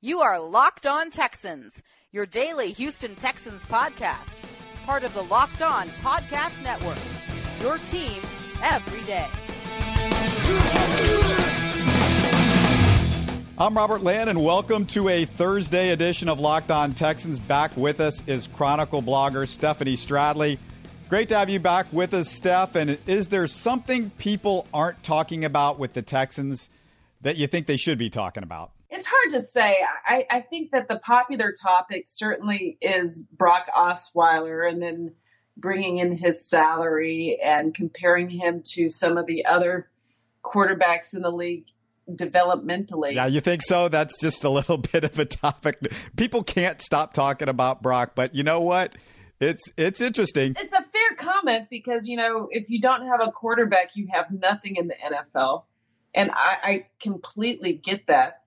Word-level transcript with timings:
You 0.00 0.20
are 0.20 0.38
Locked 0.38 0.86
On 0.86 1.10
Texans, 1.10 1.82
your 2.12 2.24
daily 2.24 2.70
Houston 2.70 3.16
Texans 3.16 3.66
podcast. 3.66 4.36
Part 4.86 5.02
of 5.02 5.12
the 5.12 5.24
Locked 5.24 5.60
On 5.60 5.88
Podcast 5.88 6.62
Network. 6.62 7.00
Your 7.60 7.78
team 7.78 8.22
every 8.62 9.04
day. 9.08 9.26
I'm 13.58 13.76
Robert 13.76 14.04
Land, 14.04 14.30
and 14.30 14.44
welcome 14.44 14.86
to 14.86 15.08
a 15.08 15.24
Thursday 15.24 15.90
edition 15.90 16.28
of 16.28 16.38
Locked 16.38 16.70
On 16.70 16.94
Texans. 16.94 17.40
Back 17.40 17.76
with 17.76 17.98
us 17.98 18.22
is 18.28 18.46
Chronicle 18.46 19.02
blogger 19.02 19.48
Stephanie 19.48 19.96
Stradley. 19.96 20.58
Great 21.08 21.28
to 21.30 21.36
have 21.36 21.50
you 21.50 21.58
back 21.58 21.92
with 21.92 22.14
us, 22.14 22.30
Steph. 22.30 22.76
And 22.76 22.98
is 23.08 23.26
there 23.26 23.48
something 23.48 24.10
people 24.10 24.68
aren't 24.72 25.02
talking 25.02 25.44
about 25.44 25.80
with 25.80 25.94
the 25.94 26.02
Texans 26.02 26.70
that 27.22 27.36
you 27.36 27.48
think 27.48 27.66
they 27.66 27.76
should 27.76 27.98
be 27.98 28.10
talking 28.10 28.44
about? 28.44 28.70
It's 28.98 29.06
hard 29.06 29.30
to 29.30 29.40
say. 29.40 29.76
I, 30.08 30.26
I 30.28 30.40
think 30.40 30.72
that 30.72 30.88
the 30.88 30.98
popular 30.98 31.52
topic 31.52 32.06
certainly 32.08 32.78
is 32.80 33.20
Brock 33.20 33.68
Osweiler 33.72 34.68
and 34.68 34.82
then 34.82 35.14
bringing 35.56 35.98
in 35.98 36.16
his 36.16 36.50
salary 36.50 37.38
and 37.40 37.72
comparing 37.72 38.28
him 38.28 38.60
to 38.72 38.90
some 38.90 39.16
of 39.16 39.26
the 39.26 39.44
other 39.44 39.88
quarterbacks 40.42 41.14
in 41.14 41.22
the 41.22 41.30
league 41.30 41.66
developmentally. 42.10 43.14
Yeah, 43.14 43.26
you 43.26 43.40
think 43.40 43.62
so? 43.62 43.88
That's 43.88 44.20
just 44.20 44.42
a 44.42 44.50
little 44.50 44.78
bit 44.92 45.04
of 45.04 45.16
a 45.16 45.26
topic. 45.26 45.78
People 46.16 46.42
can't 46.42 46.82
stop 46.82 47.12
talking 47.12 47.48
about 47.48 47.80
Brock, 47.80 48.16
but 48.16 48.34
you 48.34 48.42
know 48.42 48.60
what? 48.60 48.96
It's 49.38 49.62
it's 49.76 50.00
interesting. 50.00 50.56
It's 50.58 50.74
a 50.74 50.82
fair 50.82 51.16
comment 51.16 51.68
because 51.70 52.08
you 52.08 52.16
know 52.16 52.48
if 52.50 52.68
you 52.68 52.80
don't 52.80 53.06
have 53.06 53.20
a 53.20 53.30
quarterback, 53.30 53.94
you 53.94 54.08
have 54.10 54.28
nothing 54.32 54.74
in 54.74 54.88
the 54.88 54.94
NFL, 54.94 55.66
and 56.16 56.32
I, 56.32 56.56
I 56.64 56.86
completely 57.00 57.74
get 57.74 58.08
that. 58.08 58.37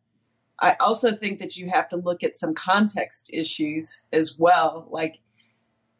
I 0.61 0.75
also 0.79 1.15
think 1.15 1.39
that 1.39 1.57
you 1.57 1.69
have 1.69 1.89
to 1.89 1.97
look 1.97 2.23
at 2.23 2.37
some 2.37 2.53
context 2.53 3.33
issues 3.33 4.05
as 4.13 4.37
well. 4.37 4.87
Like, 4.91 5.19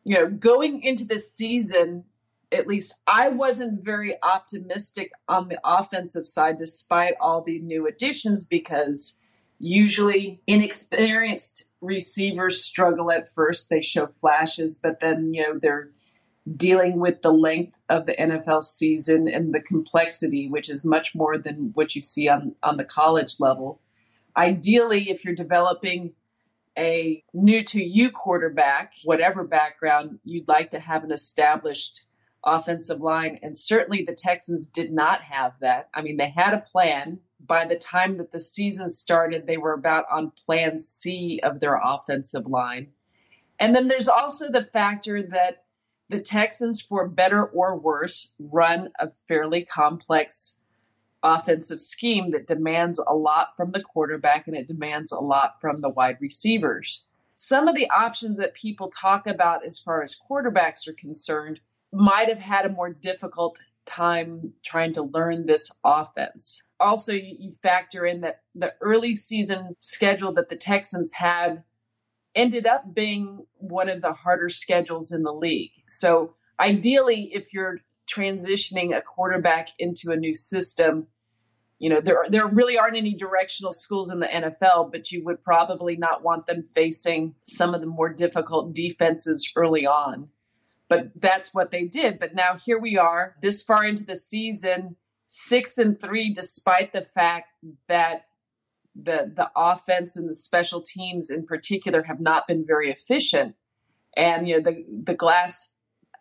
you 0.04 0.16
know, 0.16 0.30
going 0.30 0.84
into 0.84 1.06
this 1.06 1.34
season, 1.34 2.06
at 2.52 2.68
least 2.68 3.02
I 3.08 3.30
wasn't 3.30 3.84
very 3.84 4.16
optimistic 4.22 5.12
on 5.28 5.48
the 5.48 5.60
offensive 5.64 6.28
side, 6.28 6.58
despite 6.58 7.16
all 7.20 7.42
the 7.42 7.60
new 7.60 7.88
additions, 7.88 8.46
because 8.46 9.18
usually 9.58 10.42
inexperienced 10.46 11.72
receivers 11.82 12.64
struggle 12.64 13.12
at 13.12 13.30
first. 13.30 13.70
They 13.70 13.82
show 13.82 14.10
flashes, 14.20 14.78
but 14.78 15.00
then, 15.00 15.34
you 15.34 15.42
know, 15.42 15.60
they're 15.60 15.90
dealing 16.56 17.00
with 17.00 17.22
the 17.22 17.34
length 17.34 17.82
of 17.90 18.06
the 18.06 18.14
NFL 18.14 18.64
season 18.64 19.28
and 19.28 19.54
the 19.54 19.62
complexity, 19.62 20.50
which 20.50 20.70
is 20.70 20.84
much 20.84 21.16
more 21.16 21.38
than 21.38 21.72
what 21.74 21.96
you 21.96 22.02
see 22.02 22.28
on, 22.28 22.56
on 22.62 22.78
the 22.78 22.84
college 22.84 23.40
level. 23.40 23.80
Ideally, 24.36 25.10
if 25.10 25.26
you're 25.26 25.36
developing 25.36 26.14
a 26.78 27.24
new 27.34 27.64
to 27.64 27.84
you 27.84 28.12
quarterback, 28.12 28.94
whatever 29.04 29.44
background, 29.44 30.20
you'd 30.24 30.48
like 30.48 30.72
to 30.72 30.80
have 30.80 31.04
an 31.04 31.12
established 31.12 32.04
offensive 32.44 33.02
line. 33.02 33.40
And 33.44 33.58
certainly 33.58 34.04
the 34.06 34.16
Texans 34.16 34.68
did 34.68 34.92
not 34.92 35.22
have 35.22 35.54
that. 35.60 35.90
I 35.94 36.02
mean, 36.02 36.18
they 36.18 36.30
had 36.30 36.54
a 36.54 36.60
plan. 36.60 37.20
By 37.40 37.66
the 37.66 37.76
time 37.76 38.18
that 38.18 38.32
the 38.32 38.40
season 38.40 38.90
started, 38.90 39.46
they 39.46 39.58
were 39.58 39.74
about 39.74 40.06
on 40.12 40.32
plan 40.46 40.80
C 40.80 41.40
of 41.44 41.60
their 41.60 41.80
offensive 41.82 42.46
line. 42.46 42.92
And 43.60 43.76
then 43.76 43.88
there's 43.88 44.08
also 44.08 44.50
the 44.50 44.64
factor 44.64 45.22
that 45.22 45.64
the 46.10 46.20
Texans, 46.20 46.82
for 46.82 47.08
better 47.08 47.44
or 47.44 47.78
worse, 47.78 48.34
run 48.40 48.90
a 49.00 49.10
fairly 49.28 49.64
complex 49.64 50.61
offensive 51.24 51.80
scheme 51.80 52.32
that 52.32 52.48
demands 52.48 53.00
a 53.00 53.14
lot 53.14 53.56
from 53.56 53.72
the 53.72 53.82
quarterback 53.82 54.48
and 54.48 54.56
it 54.56 54.68
demands 54.68 55.12
a 55.12 55.20
lot 55.20 55.60
from 55.62 55.82
the 55.82 55.90
wide 55.90 56.18
receivers. 56.20 57.06
Some 57.36 57.68
of 57.68 57.76
the 57.76 57.90
options 57.90 58.38
that 58.38 58.54
people 58.54 58.90
talk 58.90 59.28
about 59.28 59.66
as 59.66 59.80
far 59.80 60.04
as 60.04 60.20
quarterbacks 60.30 60.88
are 60.88 60.94
concerned 60.94 61.60
might 61.92 62.30
have 62.30 62.40
had 62.40 62.66
a 62.66 62.70
more 62.70 62.92
difficult 62.92 63.60
time 63.86 64.54
trying 64.64 64.94
to 64.94 65.04
learn 65.04 65.46
this 65.46 65.72
offense. 65.84 66.64
Also, 66.80 67.14
you 67.14 67.54
factor 67.62 68.06
in 68.06 68.22
that 68.22 68.42
the 68.56 68.74
early 68.82 69.14
season 69.14 69.76
schedule 69.80 70.34
that 70.34 70.50
the 70.50 70.56
Texans 70.56 71.12
had 71.14 71.64
ended 72.36 72.66
up 72.66 72.94
being 72.94 73.46
one 73.58 73.90
of 73.90 74.02
the 74.02 74.14
harder 74.14 74.50
schedules 74.50 75.12
in 75.12 75.24
the 75.24 75.34
league. 75.34 75.72
So, 75.88 76.36
ideally, 76.60 77.32
if 77.34 77.54
you're 77.54 77.80
transitioning 78.14 78.96
a 78.96 79.02
quarterback 79.02 79.70
into 79.80 80.12
a 80.12 80.16
new 80.16 80.34
system, 80.34 81.08
you 81.80 81.90
know, 81.90 82.02
there 82.02 82.26
there 82.30 82.48
really 82.48 82.78
aren't 82.78 82.98
any 82.98 83.16
directional 83.16 83.72
schools 83.72 84.12
in 84.12 84.20
the 84.20 84.28
NFL, 84.28 84.92
but 84.92 85.12
you 85.12 85.24
would 85.24 85.44
probably 85.44 85.96
not 85.96 86.24
want 86.24 86.46
them 86.48 86.64
facing 86.64 87.36
some 87.44 87.74
of 87.74 87.82
the 87.82 87.88
more 87.88 88.10
difficult 88.10 88.74
defenses 88.74 89.52
early 89.56 89.86
on 89.86 90.30
but 90.92 91.10
that's 91.16 91.56
what 91.56 91.72
they 91.72 91.86
did. 91.86 92.20
But 92.20 92.36
now 92.36 92.58
here 92.58 92.78
we 92.78 92.98
are, 92.98 93.38
this 93.42 93.64
far 93.64 93.86
into 93.86 94.04
the 94.04 94.18
season, 94.18 94.98
six 95.30 95.78
and 95.78 95.98
three, 95.98 96.34
despite 96.34 96.92
the 96.92 97.02
fact 97.02 97.48
that 97.88 98.26
the 99.02 99.32
the 99.34 99.50
offense 99.56 100.18
and 100.18 100.30
the 100.30 100.36
special 100.36 100.82
teams 100.82 101.30
in 101.30 101.46
particular 101.46 102.04
have 102.04 102.20
not 102.20 102.46
been 102.46 102.66
very 102.68 102.92
efficient. 102.92 103.56
And 104.18 104.50
you 104.50 104.56
know 104.56 104.70
the 104.70 104.86
the 105.06 105.14
glass 105.14 105.70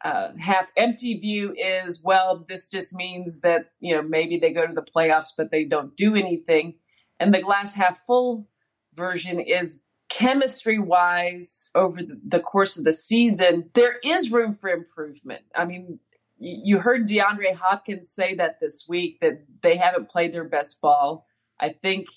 uh, 0.02 0.30
half 0.38 0.66
empty 0.76 1.18
view 1.18 1.54
is 1.56 2.02
well, 2.04 2.44
this 2.48 2.70
just 2.70 2.94
means 2.94 3.40
that 3.40 3.70
you 3.80 3.94
know 3.94 4.02
maybe 4.02 4.38
they 4.38 4.52
go 4.52 4.66
to 4.66 4.72
the 4.72 4.82
playoffs 4.82 5.32
but 5.36 5.50
they 5.50 5.64
don't 5.64 5.96
do 5.96 6.16
anything. 6.16 6.74
And 7.18 7.34
the 7.34 7.42
glass 7.42 7.74
half 7.74 8.04
full 8.06 8.48
version 8.94 9.40
is 9.40 9.82
chemistry 10.10 10.78
wise 10.78 11.70
over 11.74 12.00
the 12.26 12.40
course 12.40 12.76
of 12.76 12.84
the 12.84 12.92
season, 12.92 13.70
there 13.74 13.96
is 14.02 14.32
room 14.32 14.54
for 14.54 14.68
improvement. 14.68 15.42
I 15.54 15.64
mean, 15.64 16.00
you 16.38 16.78
heard 16.78 17.06
DeAndre 17.06 17.54
Hopkins 17.54 18.10
say 18.10 18.34
that 18.34 18.58
this 18.60 18.86
week 18.88 19.20
that 19.20 19.44
they 19.62 19.76
haven't 19.76 20.08
played 20.08 20.32
their 20.32 20.44
best 20.44 20.80
ball. 20.80 21.26
I 21.58 21.70
think 21.70 22.08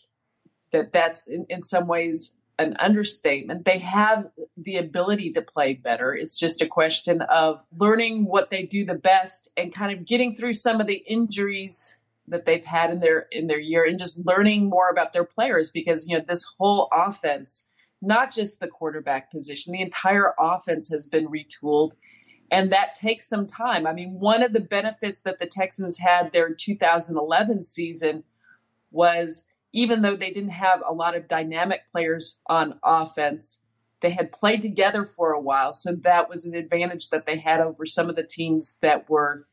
that 0.71 0.91
that's 0.91 1.27
in, 1.27 1.45
in 1.49 1.61
some 1.61 1.87
ways 1.87 2.35
an 2.59 2.75
understatement. 2.79 3.65
They 3.65 3.79
have 3.79 4.27
the 4.57 4.77
ability 4.77 5.33
to 5.33 5.41
play 5.41 5.73
better. 5.73 6.13
It's 6.13 6.39
just 6.39 6.61
a 6.61 6.67
question 6.67 7.21
of 7.21 7.61
learning 7.77 8.25
what 8.25 8.49
they 8.49 8.63
do 8.63 8.85
the 8.85 8.93
best 8.93 9.49
and 9.57 9.73
kind 9.73 9.97
of 9.97 10.05
getting 10.05 10.35
through 10.35 10.53
some 10.53 10.79
of 10.79 10.87
the 10.87 10.93
injuries 10.93 11.95
that 12.27 12.45
they've 12.45 12.63
had 12.63 12.91
in 12.91 12.99
their 12.99 13.27
in 13.31 13.47
their 13.47 13.59
year 13.59 13.85
and 13.85 13.99
just 13.99 14.25
learning 14.25 14.69
more 14.69 14.89
about 14.89 15.11
their 15.11 15.25
players 15.25 15.71
because 15.71 16.07
you 16.07 16.17
know 16.17 16.23
this 16.25 16.45
whole 16.57 16.87
offense 16.93 17.67
not 18.03 18.33
just 18.33 18.59
the 18.59 18.67
quarterback 18.67 19.31
position. 19.31 19.71
The 19.71 19.81
entire 19.81 20.33
offense 20.37 20.89
has 20.91 21.07
been 21.07 21.27
retooled, 21.27 21.93
and 22.51 22.71
that 22.71 22.95
takes 22.95 23.27
some 23.27 23.47
time. 23.47 23.87
I 23.87 23.93
mean, 23.93 24.19
one 24.19 24.43
of 24.43 24.53
the 24.53 24.59
benefits 24.59 25.21
that 25.21 25.39
the 25.39 25.47
Texans 25.47 25.97
had 25.97 26.31
their 26.31 26.53
2011 26.53 27.63
season 27.63 28.23
was 28.91 29.45
even 29.73 30.01
though 30.01 30.15
they 30.15 30.31
didn't 30.31 30.51
have 30.51 30.83
a 30.87 30.93
lot 30.93 31.15
of 31.15 31.27
dynamic 31.27 31.81
players 31.91 32.39
on 32.45 32.79
offense, 32.83 33.63
they 34.01 34.11
had 34.11 34.31
played 34.31 34.61
together 34.61 35.05
for 35.05 35.31
a 35.31 35.39
while. 35.39 35.73
So 35.73 35.95
that 36.03 36.29
was 36.29 36.45
an 36.45 36.55
advantage 36.55 37.09
that 37.09 37.25
they 37.25 37.37
had 37.37 37.59
over 37.59 37.85
some 37.85 38.09
of 38.09 38.15
the 38.15 38.23
teams 38.23 38.77
that 38.81 39.09
were 39.09 39.47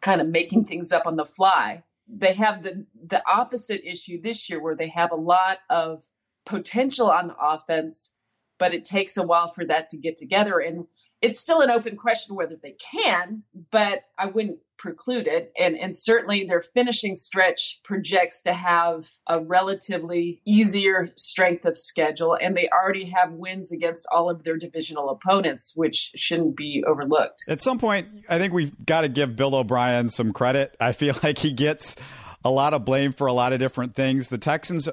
kind 0.00 0.20
of 0.20 0.28
making 0.28 0.66
things 0.66 0.92
up 0.92 1.06
on 1.06 1.16
the 1.16 1.26
fly. 1.26 1.82
They 2.08 2.34
have 2.34 2.62
the 2.62 2.86
the 3.06 3.22
opposite 3.28 3.82
issue 3.84 4.20
this 4.22 4.48
year 4.48 4.62
where 4.62 4.76
they 4.76 4.88
have 4.88 5.10
a 5.10 5.16
lot 5.16 5.58
of 5.68 6.04
potential 6.46 7.10
on 7.10 7.34
offense, 7.38 8.14
but 8.58 8.74
it 8.74 8.84
takes 8.84 9.16
a 9.16 9.26
while 9.26 9.48
for 9.48 9.64
that 9.66 9.90
to 9.90 9.98
get 9.98 10.16
together. 10.18 10.58
And 10.58 10.86
it's 11.20 11.40
still 11.40 11.60
an 11.60 11.70
open 11.70 11.96
question 11.96 12.36
whether 12.36 12.56
they 12.56 12.76
can, 12.92 13.42
but 13.70 14.04
I 14.16 14.26
wouldn't 14.26 14.58
preclude 14.78 15.26
it. 15.26 15.52
And, 15.58 15.76
and 15.76 15.96
certainly 15.96 16.44
their 16.44 16.60
finishing 16.60 17.16
stretch 17.16 17.80
projects 17.82 18.42
to 18.42 18.52
have 18.52 19.08
a 19.26 19.40
relatively 19.40 20.40
easier 20.46 21.10
strength 21.16 21.64
of 21.64 21.76
schedule. 21.76 22.38
And 22.40 22.56
they 22.56 22.68
already 22.68 23.06
have 23.06 23.32
wins 23.32 23.72
against 23.72 24.06
all 24.12 24.30
of 24.30 24.44
their 24.44 24.56
divisional 24.56 25.10
opponents, 25.10 25.72
which 25.74 26.12
shouldn't 26.14 26.56
be 26.56 26.84
overlooked. 26.86 27.42
At 27.48 27.60
some 27.60 27.78
point, 27.78 28.08
I 28.28 28.38
think 28.38 28.52
we've 28.52 28.72
got 28.86 29.00
to 29.00 29.08
give 29.08 29.34
Bill 29.34 29.54
O'Brien 29.56 30.08
some 30.10 30.32
credit. 30.32 30.76
I 30.80 30.92
feel 30.92 31.14
like 31.22 31.38
he 31.38 31.52
gets 31.52 31.96
a 32.44 32.50
lot 32.50 32.72
of 32.72 32.84
blame 32.84 33.12
for 33.12 33.26
a 33.26 33.32
lot 33.32 33.52
of 33.52 33.58
different 33.58 33.94
things. 33.94 34.28
The 34.28 34.38
Texans 34.38 34.88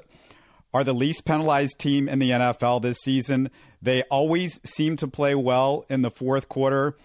are 0.74 0.84
the 0.84 0.92
least 0.92 1.24
penalized 1.24 1.78
team 1.78 2.08
in 2.08 2.18
the 2.18 2.30
NFL 2.30 2.82
this 2.82 2.98
season. 2.98 3.50
They 3.86 4.02
always 4.10 4.60
seem 4.68 4.96
to 4.96 5.06
play 5.06 5.36
well 5.36 5.84
in 5.88 6.02
the 6.02 6.10
fourth 6.10 6.48
quarter. 6.48 6.96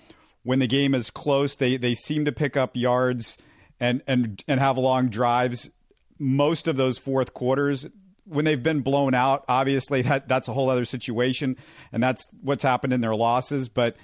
When 0.41 0.57
the 0.57 0.65
game 0.65 0.95
is 0.95 1.11
close, 1.11 1.55
they, 1.55 1.77
they 1.77 1.93
seem 1.93 2.25
to 2.25 2.31
pick 2.31 2.57
up 2.57 2.75
yards 2.75 3.37
and, 3.79 4.01
and, 4.07 4.43
and 4.47 4.59
have 4.59 4.79
long 4.79 5.09
drives. 5.09 5.69
Most 6.17 6.67
of 6.67 6.77
those 6.77 6.97
fourth 6.97 7.35
quarters, 7.35 7.85
when 8.25 8.45
they've 8.45 8.63
been 8.63 8.81
blown 8.81 9.13
out, 9.13 9.45
obviously 9.47 10.01
that, 10.01 10.27
that's 10.27 10.47
a 10.47 10.53
whole 10.53 10.71
other 10.71 10.85
situation, 10.85 11.55
and 11.91 12.01
that's 12.01 12.27
what's 12.41 12.63
happened 12.63 12.93
in 12.93 13.01
their 13.01 13.15
losses. 13.15 13.69
But 13.69 13.95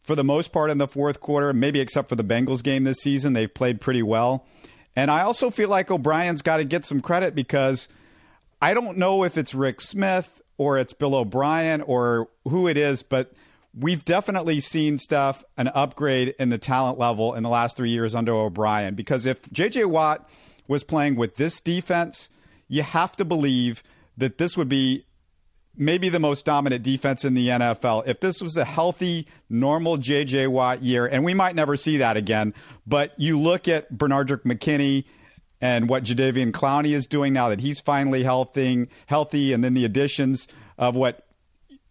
for 0.00 0.14
the 0.14 0.24
most 0.24 0.52
part 0.52 0.70
in 0.70 0.78
the 0.78 0.88
fourth 0.88 1.20
quarter, 1.20 1.52
maybe 1.52 1.80
except 1.80 2.08
for 2.08 2.16
the 2.16 2.24
Bengals 2.24 2.62
game 2.62 2.84
this 2.84 3.02
season, 3.02 3.34
they've 3.34 3.52
played 3.52 3.78
pretty 3.78 4.02
well. 4.02 4.46
And 4.96 5.10
I 5.10 5.20
also 5.20 5.50
feel 5.50 5.68
like 5.68 5.90
O'Brien's 5.90 6.40
got 6.40 6.56
to 6.56 6.64
get 6.64 6.86
some 6.86 7.02
credit 7.02 7.34
because 7.34 7.90
I 8.62 8.72
don't 8.72 8.96
know 8.96 9.22
if 9.22 9.36
it's 9.36 9.54
Rick 9.54 9.82
Smith 9.82 10.41
or 10.58 10.78
it's 10.78 10.92
Bill 10.92 11.14
O'Brien 11.14 11.80
or 11.82 12.28
who 12.44 12.68
it 12.68 12.76
is, 12.76 13.02
but 13.02 13.32
we've 13.78 14.04
definitely 14.04 14.60
seen 14.60 14.98
stuff 14.98 15.44
an 15.56 15.68
upgrade 15.68 16.34
in 16.38 16.50
the 16.50 16.58
talent 16.58 16.98
level 16.98 17.34
in 17.34 17.42
the 17.42 17.48
last 17.48 17.76
three 17.76 17.90
years 17.90 18.14
under 18.14 18.32
O'Brien. 18.32 18.94
Because 18.94 19.26
if 19.26 19.42
JJ 19.42 19.86
Watt 19.86 20.28
was 20.68 20.84
playing 20.84 21.16
with 21.16 21.36
this 21.36 21.60
defense, 21.60 22.30
you 22.68 22.82
have 22.82 23.12
to 23.12 23.24
believe 23.24 23.82
that 24.16 24.38
this 24.38 24.56
would 24.56 24.68
be 24.68 25.06
maybe 25.76 26.08
the 26.08 26.20
most 26.20 26.44
dominant 26.44 26.82
defense 26.82 27.24
in 27.24 27.34
the 27.34 27.48
NFL. 27.48 28.06
If 28.06 28.20
this 28.20 28.42
was 28.42 28.56
a 28.56 28.64
healthy, 28.64 29.26
normal 29.48 29.96
J.J. 29.96 30.48
Watt 30.48 30.82
year, 30.82 31.06
and 31.06 31.24
we 31.24 31.34
might 31.34 31.54
never 31.54 31.76
see 31.76 31.98
that 31.98 32.16
again, 32.16 32.52
but 32.86 33.18
you 33.18 33.38
look 33.38 33.68
at 33.68 33.92
Benardrick 33.92 34.42
McKinney 34.42 35.04
and 35.62 35.88
what 35.88 36.02
Jadeveon 36.02 36.50
Clowney 36.50 36.92
is 36.92 37.06
doing 37.06 37.32
now 37.32 37.48
that 37.48 37.60
he's 37.60 37.80
finally 37.80 38.24
healthy, 38.24 38.88
healthy, 39.06 39.54
and 39.54 39.64
then 39.64 39.72
the 39.72 39.86
additions 39.86 40.48
of 40.76 40.96
what 40.96 41.24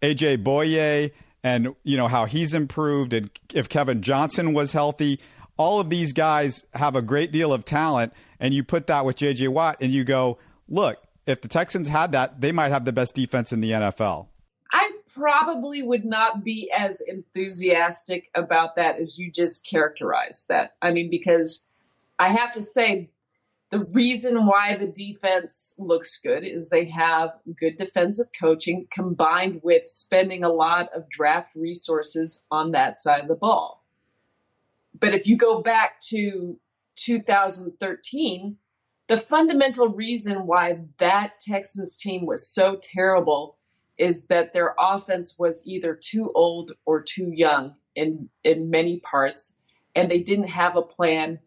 A.J. 0.02 0.36
Bouye 0.36 1.10
and 1.42 1.74
you 1.82 1.96
know 1.96 2.06
how 2.06 2.26
he's 2.26 2.54
improved, 2.54 3.12
and 3.12 3.30
if 3.52 3.68
Kevin 3.68 4.02
Johnson 4.02 4.52
was 4.52 4.72
healthy. 4.72 5.18
All 5.56 5.80
of 5.80 5.90
these 5.90 6.12
guys 6.12 6.64
have 6.74 6.96
a 6.96 7.02
great 7.02 7.30
deal 7.30 7.52
of 7.52 7.64
talent, 7.64 8.12
and 8.38 8.54
you 8.54 8.64
put 8.64 8.86
that 8.86 9.04
with 9.04 9.16
J.J. 9.16 9.48
Watt, 9.48 9.78
and 9.80 9.92
you 9.92 10.04
go, 10.04 10.38
look, 10.68 10.98
if 11.26 11.40
the 11.40 11.48
Texans 11.48 11.88
had 11.88 12.12
that, 12.12 12.40
they 12.40 12.52
might 12.52 12.72
have 12.72 12.84
the 12.84 12.92
best 12.92 13.14
defense 13.14 13.52
in 13.52 13.60
the 13.60 13.70
NFL. 13.72 14.28
I 14.72 14.90
probably 15.14 15.82
would 15.82 16.04
not 16.04 16.42
be 16.42 16.70
as 16.76 17.02
enthusiastic 17.02 18.30
about 18.34 18.76
that 18.76 18.98
as 18.98 19.18
you 19.18 19.30
just 19.30 19.66
characterized 19.66 20.48
that. 20.48 20.74
I 20.80 20.92
mean, 20.92 21.10
because 21.10 21.66
I 22.18 22.28
have 22.28 22.52
to 22.52 22.62
say, 22.62 23.10
the 23.72 23.86
reason 23.94 24.44
why 24.44 24.74
the 24.74 24.86
defense 24.86 25.74
looks 25.78 26.18
good 26.18 26.44
is 26.44 26.68
they 26.68 26.84
have 26.90 27.30
good 27.58 27.78
defensive 27.78 28.26
coaching 28.38 28.86
combined 28.90 29.60
with 29.62 29.86
spending 29.86 30.44
a 30.44 30.52
lot 30.52 30.90
of 30.94 31.08
draft 31.08 31.56
resources 31.56 32.44
on 32.50 32.72
that 32.72 32.98
side 32.98 33.22
of 33.22 33.28
the 33.28 33.34
ball. 33.34 33.82
But 35.00 35.14
if 35.14 35.26
you 35.26 35.38
go 35.38 35.62
back 35.62 36.00
to 36.10 36.60
2013, 36.96 38.58
the 39.06 39.16
fundamental 39.16 39.88
reason 39.88 40.46
why 40.46 40.80
that 40.98 41.40
Texans 41.40 41.96
team 41.96 42.26
was 42.26 42.46
so 42.46 42.76
terrible 42.76 43.56
is 43.96 44.26
that 44.26 44.52
their 44.52 44.74
offense 44.78 45.38
was 45.38 45.66
either 45.66 45.94
too 45.94 46.30
old 46.34 46.72
or 46.84 47.00
too 47.00 47.32
young 47.32 47.74
in 47.94 48.28
in 48.44 48.68
many 48.68 49.00
parts 49.00 49.56
and 49.94 50.10
they 50.10 50.20
didn't 50.20 50.48
have 50.48 50.76
a 50.76 50.82
plan 50.82 51.38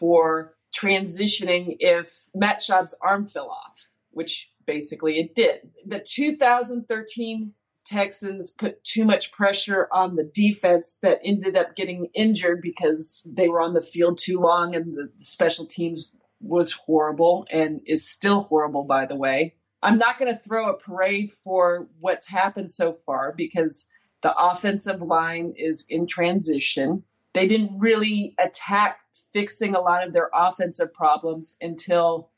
for 0.00 0.56
transitioning 0.74 1.76
if 1.78 2.28
Matt 2.34 2.60
Schaub's 2.60 2.96
arm 3.00 3.26
fell 3.26 3.50
off, 3.50 3.90
which 4.10 4.50
basically 4.66 5.18
it 5.18 5.34
did. 5.34 5.70
The 5.86 6.00
2013 6.00 7.54
Texans 7.86 8.52
put 8.52 8.84
too 8.84 9.04
much 9.04 9.32
pressure 9.32 9.88
on 9.90 10.14
the 10.14 10.24
defense 10.24 10.98
that 11.02 11.20
ended 11.24 11.56
up 11.56 11.74
getting 11.74 12.08
injured 12.14 12.60
because 12.62 13.26
they 13.26 13.48
were 13.48 13.62
on 13.62 13.74
the 13.74 13.80
field 13.80 14.18
too 14.18 14.38
long 14.38 14.74
and 14.74 14.94
the 14.94 15.10
special 15.18 15.66
teams 15.66 16.14
was 16.40 16.72
horrible 16.72 17.46
and 17.50 17.80
is 17.86 18.08
still 18.08 18.42
horrible, 18.42 18.84
by 18.84 19.06
the 19.06 19.16
way. 19.16 19.56
I'm 19.82 19.98
not 19.98 20.18
going 20.18 20.32
to 20.32 20.38
throw 20.38 20.70
a 20.70 20.78
parade 20.78 21.30
for 21.42 21.88
what's 21.98 22.28
happened 22.28 22.70
so 22.70 22.98
far 23.06 23.34
because 23.36 23.88
the 24.22 24.34
offensive 24.36 25.00
line 25.00 25.54
is 25.56 25.86
in 25.88 26.06
transition. 26.06 27.04
They 27.32 27.46
didn't 27.46 27.78
really 27.80 28.34
attack 28.38 28.98
fixing 29.32 29.74
a 29.74 29.80
lot 29.80 30.06
of 30.06 30.12
their 30.12 30.30
offensive 30.34 30.92
problems 30.92 31.56
until 31.60 32.30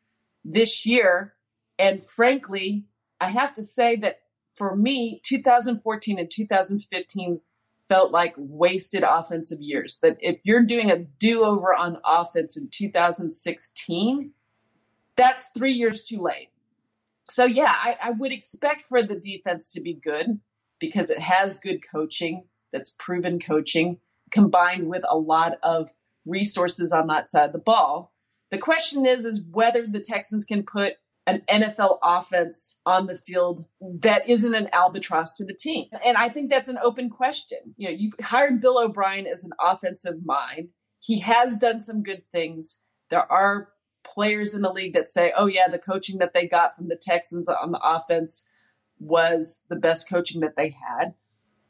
this 0.45 0.85
year. 0.85 1.35
And 1.79 2.03
frankly, 2.03 2.85
I 3.21 3.31
have 3.31 3.55
to 3.55 3.63
say 3.63 3.97
that 3.97 4.21
for 4.55 4.75
me, 4.77 5.21
2014 5.25 6.19
and 6.19 6.31
2015 6.31 7.41
felt 7.89 8.13
like 8.13 8.35
wasted 8.37 9.03
offensive 9.03 9.61
years. 9.61 9.99
That 10.03 10.19
if 10.21 10.41
you're 10.45 10.65
doing 10.65 10.91
a 10.91 10.99
do 10.99 11.45
over 11.45 11.75
on 11.75 11.99
offense 12.05 12.57
in 12.57 12.69
2016, 12.71 14.33
that's 15.17 15.51
three 15.51 15.73
years 15.73 16.05
too 16.05 16.21
late. 16.21 16.51
So, 17.31 17.45
yeah, 17.45 17.73
I, 17.73 17.97
I 18.03 18.11
would 18.11 18.33
expect 18.33 18.89
for 18.89 19.03
the 19.03 19.15
defense 19.15 19.73
to 19.73 19.81
be 19.81 19.95
good 19.95 20.41
because 20.79 21.11
it 21.11 21.19
has 21.19 21.61
good 21.61 21.81
coaching 21.91 22.45
that's 22.73 22.95
proven 22.99 23.41
coaching 23.41 23.99
combined 24.33 24.89
with 24.89 25.05
a 25.09 25.17
lot 25.17 25.59
of 25.63 25.91
resources 26.27 26.93
on 26.93 27.09
that 27.09 27.31
side 27.31 27.47
of 27.47 27.53
the 27.53 27.59
ball. 27.59 28.13
The 28.51 28.59
question 28.59 29.07
is, 29.07 29.25
is 29.25 29.45
whether 29.51 29.87
the 29.87 30.01
Texans 30.01 30.45
can 30.45 30.65
put 30.65 30.95
an 31.27 31.43
NFL 31.49 31.99
offense 32.03 32.79
on 32.85 33.07
the 33.07 33.15
field 33.15 33.65
that 34.01 34.29
isn't 34.29 34.55
an 34.55 34.69
albatross 34.73 35.37
to 35.37 35.45
the 35.45 35.55
team? 35.55 35.87
And 36.05 36.17
I 36.17 36.29
think 36.29 36.51
that's 36.51 36.69
an 36.69 36.79
open 36.83 37.11
question. 37.11 37.59
You 37.77 37.89
know, 37.89 37.95
you 37.95 38.13
hired 38.21 38.61
Bill 38.61 38.79
O'Brien 38.79 39.27
as 39.27 39.45
an 39.45 39.53
offensive 39.61 40.25
mind. 40.25 40.71
He 41.01 41.21
has 41.21 41.59
done 41.59 41.81
some 41.81 42.03
good 42.03 42.23
things. 42.33 42.81
There 43.11 43.31
are 43.31 43.69
players 44.05 44.55
in 44.55 44.63
the 44.63 44.73
league 44.73 44.95
that 44.95 45.09
say, 45.09 45.33
oh, 45.37 45.47
yeah, 45.47 45.69
the 45.69 45.79
coaching 45.79 46.19
that 46.19 46.35
they 46.35 46.47
got 46.47 46.75
from 46.75 46.89
the 46.89 46.97
Texans 47.01 47.49
on 47.49 47.73
the 47.73 47.81
offense 47.83 48.47
was 48.99 49.61
the 49.69 49.77
best 49.77 50.09
coaching 50.09 50.41
that 50.41 50.57
they 50.57 50.75
had. 50.89 51.15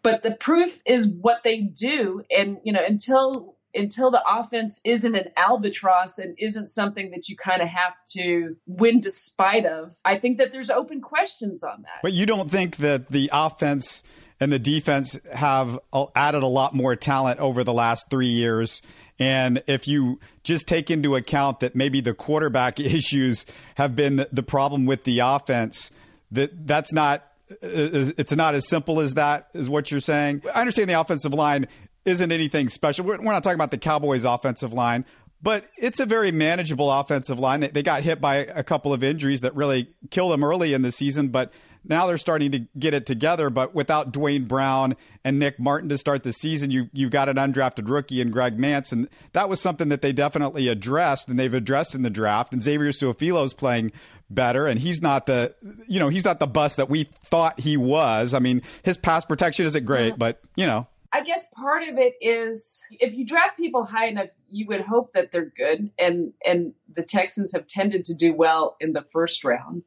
But 0.03 0.23
the 0.23 0.33
proof 0.33 0.81
is 0.85 1.09
what 1.09 1.43
they 1.45 1.61
do. 1.61 2.23
And, 2.37 2.59
you 2.65 2.73
know, 2.73 2.83
until 2.85 3.57
until 3.75 4.11
the 4.11 4.23
offense 4.29 4.81
isn't 4.85 5.15
an 5.15 5.31
albatross 5.37 6.19
and 6.19 6.35
isn't 6.39 6.69
something 6.69 7.11
that 7.13 7.29
you 7.29 7.37
kind 7.37 7.63
of 7.63 7.69
have 7.69 7.95
to 8.05 8.57
win 8.67 9.01
despite 9.01 9.65
of, 9.65 9.97
I 10.05 10.17
think 10.17 10.39
that 10.39 10.53
there's 10.53 10.71
open 10.71 11.01
questions 11.01 11.65
on 11.65 11.83
that. 11.83 12.03
But 12.03 12.13
you 12.13 12.27
don't 12.27 12.51
think 12.51 12.77
that 12.77 13.11
the 13.11 13.31
offense 13.33 14.03
and 14.41 14.53
the 14.53 14.59
defense 14.59 15.19
have 15.33 15.79
added 16.15 16.43
a 16.43 16.49
lot 16.49 16.75
more 16.75 16.97
talent 16.97 17.41
over 17.41 17.65
the 17.65 17.73
last 17.73 18.11
three 18.11 18.29
years. 18.29 18.83
And 19.19 19.63
if 19.67 19.87
you 19.87 20.19
just 20.43 20.67
take 20.67 20.91
into 20.91 21.15
account 21.15 21.61
that 21.61 21.77
maybe 21.77 22.01
the 22.01 22.13
quarterback 22.13 22.81
issues 22.81 23.47
have 23.77 23.95
been 23.95 24.27
the 24.33 24.43
problem 24.43 24.85
with 24.85 25.05
the 25.05 25.21
offense, 25.21 25.91
that 26.33 26.67
that's 26.67 26.93
not 26.93 27.25
it's 27.61 28.35
not 28.35 28.55
as 28.55 28.69
simple 28.69 29.01
as 29.01 29.15
that 29.15 29.49
is 29.55 29.69
what 29.69 29.91
you're 29.91 30.01
saying. 30.01 30.43
I 30.55 30.61
understand 30.61 30.89
the 30.89 31.01
offensive 31.01 31.35
line 31.35 31.67
isn't 32.05 32.33
anything 32.33 32.69
special. 32.69 33.05
We're, 33.05 33.19
not 33.19 33.43
talking 33.43 33.55
about 33.55 33.71
the 33.71 33.79
Cowboys' 33.79 34.25
offensive 34.25 34.73
line, 34.73 35.05
but 35.43 35.65
it's 35.77 36.01
a 36.01 36.07
very 36.07 36.33
manageable 36.33 36.91
offensive 36.91 37.39
line. 37.39 37.61
They, 37.61 37.69
they 37.69 37.83
got 37.83 38.03
hit 38.03 38.21
by 38.21 38.37
a 38.37 38.63
couple 38.63 38.93
of 38.93 39.05
injuries 39.05 39.43
that 39.43 39.55
really 39.55 39.93
killed 40.11 40.33
them 40.33 40.45
early 40.45 40.75
in 40.75 40.83
the 40.83 40.93
season, 40.93 41.29
but 41.29 41.53
now 41.85 42.07
they're 42.07 42.19
starting 42.19 42.53
to 42.53 42.61
get 42.79 42.95
it 42.95 43.07
together. 43.07 43.51
But 43.51 43.75
without 43.75 44.13
Duane 44.13 44.45
Brown 44.45 44.97
and 45.25 45.39
Nick 45.39 45.59
Martin 45.59 45.89
to 45.89 45.99
start 45.99 46.23
the 46.23 46.33
season, 46.33 46.71
you, 46.71 46.89
you've 46.93 47.11
got 47.11 47.29
an 47.29 47.37
undrafted 47.37 47.89
rookie 47.89 48.21
in 48.21 48.31
Greg 48.31 48.59
Mancz. 48.59 48.93
And 48.93 49.09
that 49.33 49.49
was 49.49 49.61
something 49.61 49.89
that 49.89 50.03
they 50.03 50.13
definitely 50.13 50.69
addressed 50.69 51.29
and 51.29 51.39
they've 51.39 51.53
addressed 51.53 51.95
in 51.95 52.03
the 52.03 52.11
draft. 52.11 52.53
And 52.53 52.63
Xavier 52.63 52.91
Su'a-Filo 52.91 53.45
is 53.45 53.55
playing 53.55 53.93
better 54.31 54.67
and 54.67 54.81
he's 54.81 55.03
not 55.03 55.27
the 55.27 55.55
you 55.87 56.01
know 56.01 56.09
he's 56.09 56.25
not 56.25 56.41
the 56.41 56.47
bust 56.47 56.79
that 56.79 56.89
we 56.89 57.05
thought 57.27 57.61
he 57.61 57.77
was 57.77 58.33
i 58.33 58.39
mean 58.39 58.63
his 58.83 58.97
pass 58.97 59.27
protection 59.27 59.67
isn't 59.67 59.85
great 59.85 60.19
but 60.19 60.41
you 60.57 60.65
know 60.65 60.87
I 61.13 61.23
guess 61.23 61.49
part 61.55 61.83
of 61.87 61.99
it 61.99 62.15
is 62.23 62.83
if 62.91 63.15
you 63.15 63.27
draft 63.27 63.59
people 63.59 63.85
high 63.85 64.07
enough, 64.07 64.29
you 64.49 64.67
would 64.69 64.81
hope 64.81 65.13
that 65.13 65.31
they're 65.31 65.53
good, 65.55 65.91
and 65.99 66.33
and 66.45 66.73
the 66.91 67.03
Texans 67.03 67.53
have 67.53 67.67
tended 67.67 68.07
to 68.07 68.15
do 68.15 68.33
well 68.33 68.77
in 68.81 68.95
the 68.95 69.05
first 69.13 69.45
round. 69.45 69.83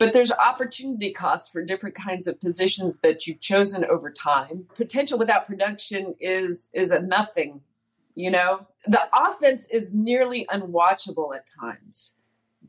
But 0.00 0.12
there's 0.12 0.32
opportunity 0.32 1.12
costs 1.12 1.50
for 1.50 1.62
different 1.62 1.94
kinds 1.94 2.26
of 2.26 2.40
positions 2.40 2.98
that 3.00 3.26
you've 3.26 3.40
chosen 3.40 3.84
over 3.84 4.10
time. 4.10 4.66
Potential 4.74 5.18
without 5.18 5.46
production 5.46 6.16
is 6.18 6.70
is 6.74 6.90
a 6.90 7.00
nothing. 7.00 7.60
You 8.16 8.32
know, 8.32 8.66
the 8.86 9.02
offense 9.14 9.68
is 9.70 9.94
nearly 9.94 10.46
unwatchable 10.46 11.36
at 11.36 11.46
times 11.60 12.14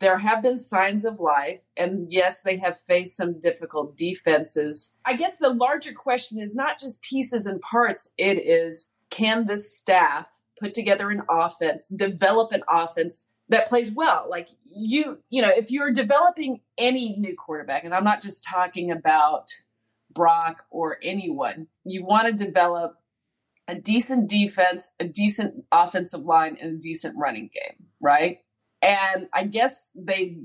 there 0.01 0.17
have 0.17 0.41
been 0.41 0.57
signs 0.57 1.05
of 1.05 1.19
life, 1.19 1.61
and 1.77 2.11
yes, 2.11 2.41
they 2.41 2.57
have 2.57 2.79
faced 2.79 3.15
some 3.15 3.39
difficult 3.39 3.95
defenses. 3.95 4.97
I 5.05 5.13
guess 5.13 5.38
the 5.38 5.53
larger 5.53 5.93
question 5.93 6.39
is 6.39 6.55
not 6.55 6.79
just 6.79 7.03
pieces 7.03 7.45
and 7.45 7.61
parts, 7.61 8.13
it 8.17 8.39
is 8.39 8.91
can 9.09 9.45
this 9.45 9.77
staff 9.77 10.27
put 10.59 10.73
together 10.73 11.09
an 11.09 11.21
offense, 11.29 11.88
develop 11.89 12.51
an 12.51 12.63
offense 12.67 13.29
that 13.51 13.67
plays 13.67 13.93
well. 13.93 14.27
Like 14.29 14.50
you, 14.63 15.20
you 15.29 15.41
know, 15.41 15.50
if 15.50 15.72
you're 15.72 15.91
developing 15.91 16.62
any 16.77 17.17
new 17.17 17.36
quarterback, 17.36 17.84
and 17.84 17.93
I'm 17.93 18.03
not 18.03 18.22
just 18.22 18.43
talking 18.43 18.91
about 18.91 19.50
Brock 20.13 20.63
or 20.72 20.98
anyone, 21.03 21.67
you 21.84 22.03
want 22.03 22.27
to 22.27 22.46
develop 22.46 22.98
a 23.67 23.75
decent 23.75 24.29
defense, 24.29 24.96
a 25.00 25.05
decent 25.05 25.65
offensive 25.72 26.22
line, 26.22 26.58
and 26.60 26.75
a 26.75 26.79
decent 26.79 27.17
running 27.17 27.50
game, 27.53 27.88
right? 28.01 28.39
And 28.81 29.27
I 29.34 29.43
guess 29.43 29.91
they 29.96 30.38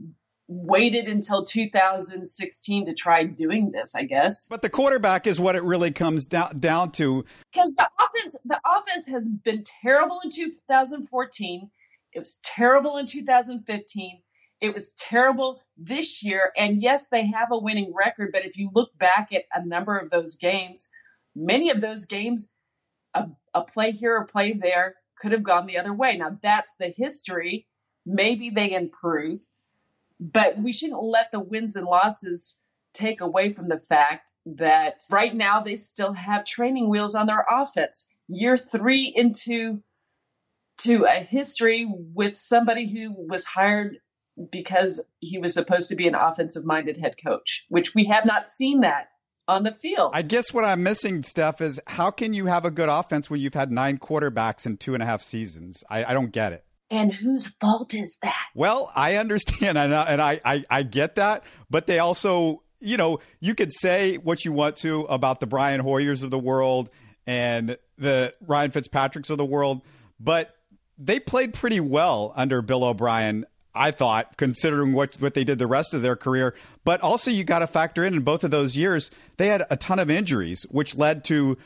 waited 0.48 1.08
until 1.08 1.44
2016 1.44 2.86
to 2.86 2.94
try 2.94 3.24
doing 3.24 3.70
this, 3.70 3.94
I 3.94 4.04
guess. 4.04 4.46
But 4.48 4.62
the 4.62 4.70
quarterback 4.70 5.26
is 5.26 5.40
what 5.40 5.56
it 5.56 5.62
really 5.62 5.92
comes 5.92 6.26
down 6.26 6.58
down 6.58 6.90
to. 6.92 7.24
Because 7.52 7.74
the 7.76 7.88
offense 8.00 8.36
the 8.44 8.60
offense 8.64 9.08
has 9.08 9.28
been 9.28 9.64
terrible 9.64 10.20
in 10.24 10.30
2014. 10.30 11.70
It 12.16 12.20
was 12.20 12.40
terrible 12.42 12.96
in 12.96 13.06
2015. 13.06 14.22
It 14.60 14.74
was 14.74 14.94
terrible 14.94 15.62
this 15.76 16.24
year. 16.24 16.52
And 16.56 16.82
yes, 16.82 17.08
they 17.08 17.26
have 17.26 17.52
a 17.52 17.58
winning 17.58 17.92
record, 17.94 18.30
but 18.32 18.44
if 18.44 18.56
you 18.56 18.70
look 18.74 18.90
back 18.98 19.32
at 19.32 19.44
a 19.54 19.64
number 19.64 19.96
of 19.96 20.10
those 20.10 20.36
games, 20.36 20.88
many 21.36 21.70
of 21.70 21.80
those 21.80 22.06
games, 22.06 22.50
a, 23.14 23.28
a 23.54 23.62
play 23.62 23.92
here, 23.92 24.16
a 24.16 24.26
play 24.26 24.54
there 24.54 24.96
could 25.20 25.32
have 25.32 25.44
gone 25.44 25.66
the 25.66 25.78
other 25.78 25.94
way. 25.94 26.16
Now 26.16 26.38
that's 26.42 26.76
the 26.76 26.88
history. 26.88 27.68
Maybe 28.04 28.50
they 28.50 28.72
improve 28.72 29.40
but 30.20 30.58
we 30.58 30.72
shouldn't 30.72 31.02
let 31.02 31.30
the 31.30 31.40
wins 31.40 31.76
and 31.76 31.86
losses 31.86 32.58
take 32.94 33.20
away 33.20 33.52
from 33.52 33.68
the 33.68 33.80
fact 33.80 34.32
that 34.46 35.02
right 35.10 35.34
now 35.34 35.60
they 35.60 35.76
still 35.76 36.12
have 36.14 36.44
training 36.44 36.88
wheels 36.88 37.14
on 37.14 37.26
their 37.26 37.44
offense. 37.50 38.06
Year 38.28 38.56
three 38.56 39.12
into 39.14 39.82
to 40.78 41.04
a 41.04 41.20
history 41.20 41.88
with 41.88 42.36
somebody 42.36 42.90
who 42.90 43.14
was 43.16 43.44
hired 43.44 43.98
because 44.50 45.04
he 45.20 45.38
was 45.38 45.54
supposed 45.54 45.88
to 45.88 45.96
be 45.96 46.06
an 46.06 46.14
offensive 46.14 46.64
minded 46.64 46.98
head 46.98 47.14
coach, 47.22 47.64
which 47.68 47.94
we 47.94 48.06
have 48.06 48.26
not 48.26 48.48
seen 48.48 48.80
that 48.80 49.08
on 49.48 49.62
the 49.62 49.72
field. 49.72 50.10
I 50.14 50.22
guess 50.22 50.52
what 50.52 50.64
I'm 50.64 50.82
missing, 50.82 51.22
Steph, 51.22 51.60
is 51.60 51.80
how 51.86 52.10
can 52.10 52.34
you 52.34 52.46
have 52.46 52.64
a 52.64 52.70
good 52.70 52.88
offense 52.88 53.30
when 53.30 53.40
you've 53.40 53.54
had 53.54 53.70
nine 53.70 53.98
quarterbacks 53.98 54.66
in 54.66 54.76
two 54.76 54.94
and 54.94 55.02
a 55.02 55.06
half 55.06 55.22
seasons? 55.22 55.82
I, 55.88 56.04
I 56.04 56.14
don't 56.14 56.32
get 56.32 56.52
it. 56.52 56.64
And 56.90 57.12
whose 57.12 57.48
fault 57.48 57.94
is 57.94 58.18
that? 58.22 58.34
Well, 58.54 58.92
I 58.94 59.16
understand, 59.16 59.78
and 59.78 59.94
I, 59.94 60.04
and 60.04 60.22
I, 60.22 60.40
I, 60.44 60.64
I 60.70 60.82
get 60.82 61.16
that, 61.16 61.44
but 61.68 61.86
they 61.86 61.98
also, 61.98 62.62
you 62.80 62.96
know, 62.96 63.20
you 63.40 63.54
could 63.54 63.72
say 63.72 64.16
what 64.18 64.44
you 64.44 64.52
want 64.52 64.76
to 64.76 65.02
about 65.02 65.40
the 65.40 65.46
Brian 65.46 65.80
Hoyers 65.80 66.22
of 66.22 66.30
the 66.30 66.38
world 66.38 66.90
and 67.26 67.76
the 67.98 68.34
Ryan 68.46 68.70
Fitzpatricks 68.70 69.30
of 69.30 69.38
the 69.38 69.44
world, 69.44 69.82
but 70.20 70.55
they 70.98 71.20
played 71.20 71.54
pretty 71.54 71.80
well 71.80 72.32
under 72.36 72.62
Bill 72.62 72.84
O'Brien. 72.84 73.46
I 73.74 73.90
thought, 73.90 74.38
considering 74.38 74.94
what 74.94 75.16
what 75.16 75.34
they 75.34 75.44
did 75.44 75.58
the 75.58 75.66
rest 75.66 75.92
of 75.92 76.00
their 76.00 76.16
career, 76.16 76.54
but 76.84 77.00
also 77.02 77.30
you 77.30 77.44
got 77.44 77.58
to 77.58 77.66
factor 77.66 78.04
in 78.04 78.14
in 78.14 78.22
both 78.22 78.42
of 78.42 78.50
those 78.50 78.76
years 78.76 79.10
they 79.36 79.48
had 79.48 79.64
a 79.68 79.76
ton 79.76 79.98
of 79.98 80.10
injuries, 80.10 80.62
which 80.70 80.96
led 80.96 81.24
to, 81.24 81.58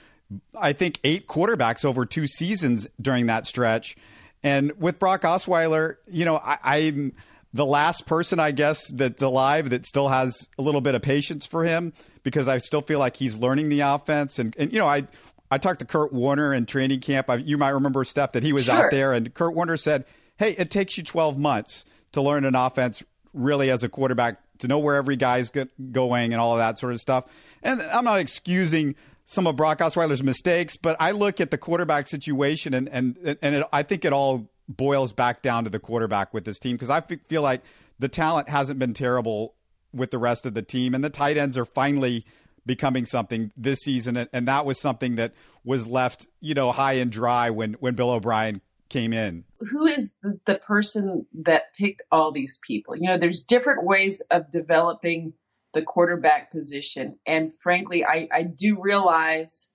I 0.58 0.72
think, 0.72 0.98
eight 1.04 1.28
quarterbacks 1.28 1.84
over 1.84 2.04
two 2.04 2.26
seasons 2.26 2.88
during 3.00 3.26
that 3.26 3.46
stretch. 3.46 3.96
And 4.42 4.72
with 4.80 4.98
Brock 4.98 5.22
Osweiler, 5.22 5.96
you 6.08 6.24
know, 6.24 6.36
I, 6.36 6.78
am 6.78 7.12
the 7.52 7.66
last 7.66 8.06
person, 8.06 8.40
I 8.40 8.52
guess, 8.52 8.90
that's 8.92 9.22
alive 9.22 9.70
that 9.70 9.86
still 9.86 10.08
has 10.08 10.48
a 10.58 10.62
little 10.62 10.80
bit 10.80 10.94
of 10.94 11.02
patience 11.02 11.46
for 11.46 11.64
him 11.64 11.92
because 12.22 12.48
I 12.48 12.58
still 12.58 12.82
feel 12.82 12.98
like 12.98 13.16
he's 13.16 13.36
learning 13.36 13.68
the 13.68 13.80
offense. 13.80 14.38
And, 14.38 14.54
and 14.58 14.72
you 14.72 14.78
know, 14.78 14.86
I 14.86 15.06
I 15.50 15.58
talked 15.58 15.80
to 15.80 15.84
Kurt 15.84 16.12
Warner 16.12 16.54
in 16.54 16.66
training 16.66 17.00
camp. 17.00 17.28
I, 17.28 17.36
you 17.36 17.58
might 17.58 17.70
remember 17.70 18.04
Steph 18.04 18.32
that 18.32 18.42
he 18.42 18.52
was 18.52 18.64
sure. 18.64 18.74
out 18.74 18.90
there, 18.90 19.12
and 19.12 19.32
Kurt 19.34 19.54
Warner 19.54 19.76
said, 19.76 20.04
"Hey, 20.36 20.52
it 20.52 20.70
takes 20.70 20.96
you 20.96 21.04
12 21.04 21.38
months 21.38 21.84
to 22.12 22.22
learn 22.22 22.44
an 22.44 22.54
offense 22.54 23.02
really 23.32 23.70
as 23.70 23.82
a 23.82 23.88
quarterback 23.88 24.40
to 24.58 24.68
know 24.68 24.78
where 24.78 24.96
every 24.96 25.16
guy's 25.16 25.50
going 25.50 26.32
and 26.32 26.40
all 26.40 26.52
of 26.52 26.58
that 26.58 26.78
sort 26.78 26.92
of 26.92 27.00
stuff." 27.00 27.24
And 27.62 27.82
I'm 27.82 28.04
not 28.04 28.20
excusing 28.20 28.94
some 29.24 29.46
of 29.46 29.56
Brock 29.56 29.78
Osweiler's 29.78 30.22
mistakes, 30.22 30.76
but 30.76 30.96
I 30.98 31.12
look 31.12 31.40
at 31.40 31.50
the 31.50 31.58
quarterback 31.58 32.06
situation 32.06 32.74
and 32.74 32.88
and 32.88 33.38
and 33.42 33.54
it, 33.56 33.66
I 33.72 33.82
think 33.82 34.04
it 34.04 34.12
all 34.12 34.50
boils 34.68 35.12
back 35.12 35.42
down 35.42 35.64
to 35.64 35.70
the 35.70 35.80
quarterback 35.80 36.32
with 36.32 36.44
this 36.44 36.58
team 36.58 36.76
because 36.76 36.90
I 36.90 37.00
feel 37.00 37.42
like 37.42 37.62
the 37.98 38.08
talent 38.08 38.48
hasn't 38.48 38.78
been 38.78 38.94
terrible 38.94 39.54
with 39.92 40.10
the 40.10 40.18
rest 40.18 40.46
of 40.46 40.54
the 40.54 40.62
team, 40.62 40.94
and 40.94 41.02
the 41.02 41.10
tight 41.10 41.36
ends 41.36 41.56
are 41.56 41.64
finally 41.64 42.24
becoming 42.70 43.04
something 43.04 43.50
this 43.56 43.80
season, 43.80 44.28
and, 44.32 44.46
that 44.46 44.64
was 44.64 44.80
something 44.80 45.16
that 45.16 45.32
was 45.64 45.88
left 45.88 46.28
you 46.40 46.54
know 46.54 46.70
high 46.70 46.92
and 46.92 47.10
dry 47.10 47.50
when 47.50 47.72
when 47.74 47.96
Bill 47.96 48.10
O'Brien 48.10 48.60
came 48.88 49.12
in. 49.12 49.42
Who 49.58 49.86
is 49.86 50.14
the 50.46 50.54
person 50.54 51.26
that 51.42 51.74
picked 51.76 52.02
all 52.12 52.30
these 52.30 52.60
people? 52.64 52.94
You 52.96 53.10
know, 53.10 53.16
there's 53.16 53.42
different 53.42 53.84
ways 53.84 54.22
of 54.30 54.52
developing 54.52 55.32
the 55.74 55.82
quarterback 55.82 56.52
position. 56.52 57.18
And 57.26 57.52
frankly, 57.52 58.04
I, 58.04 58.28
I 58.32 58.44
do 58.44 58.80
realize 58.80 59.68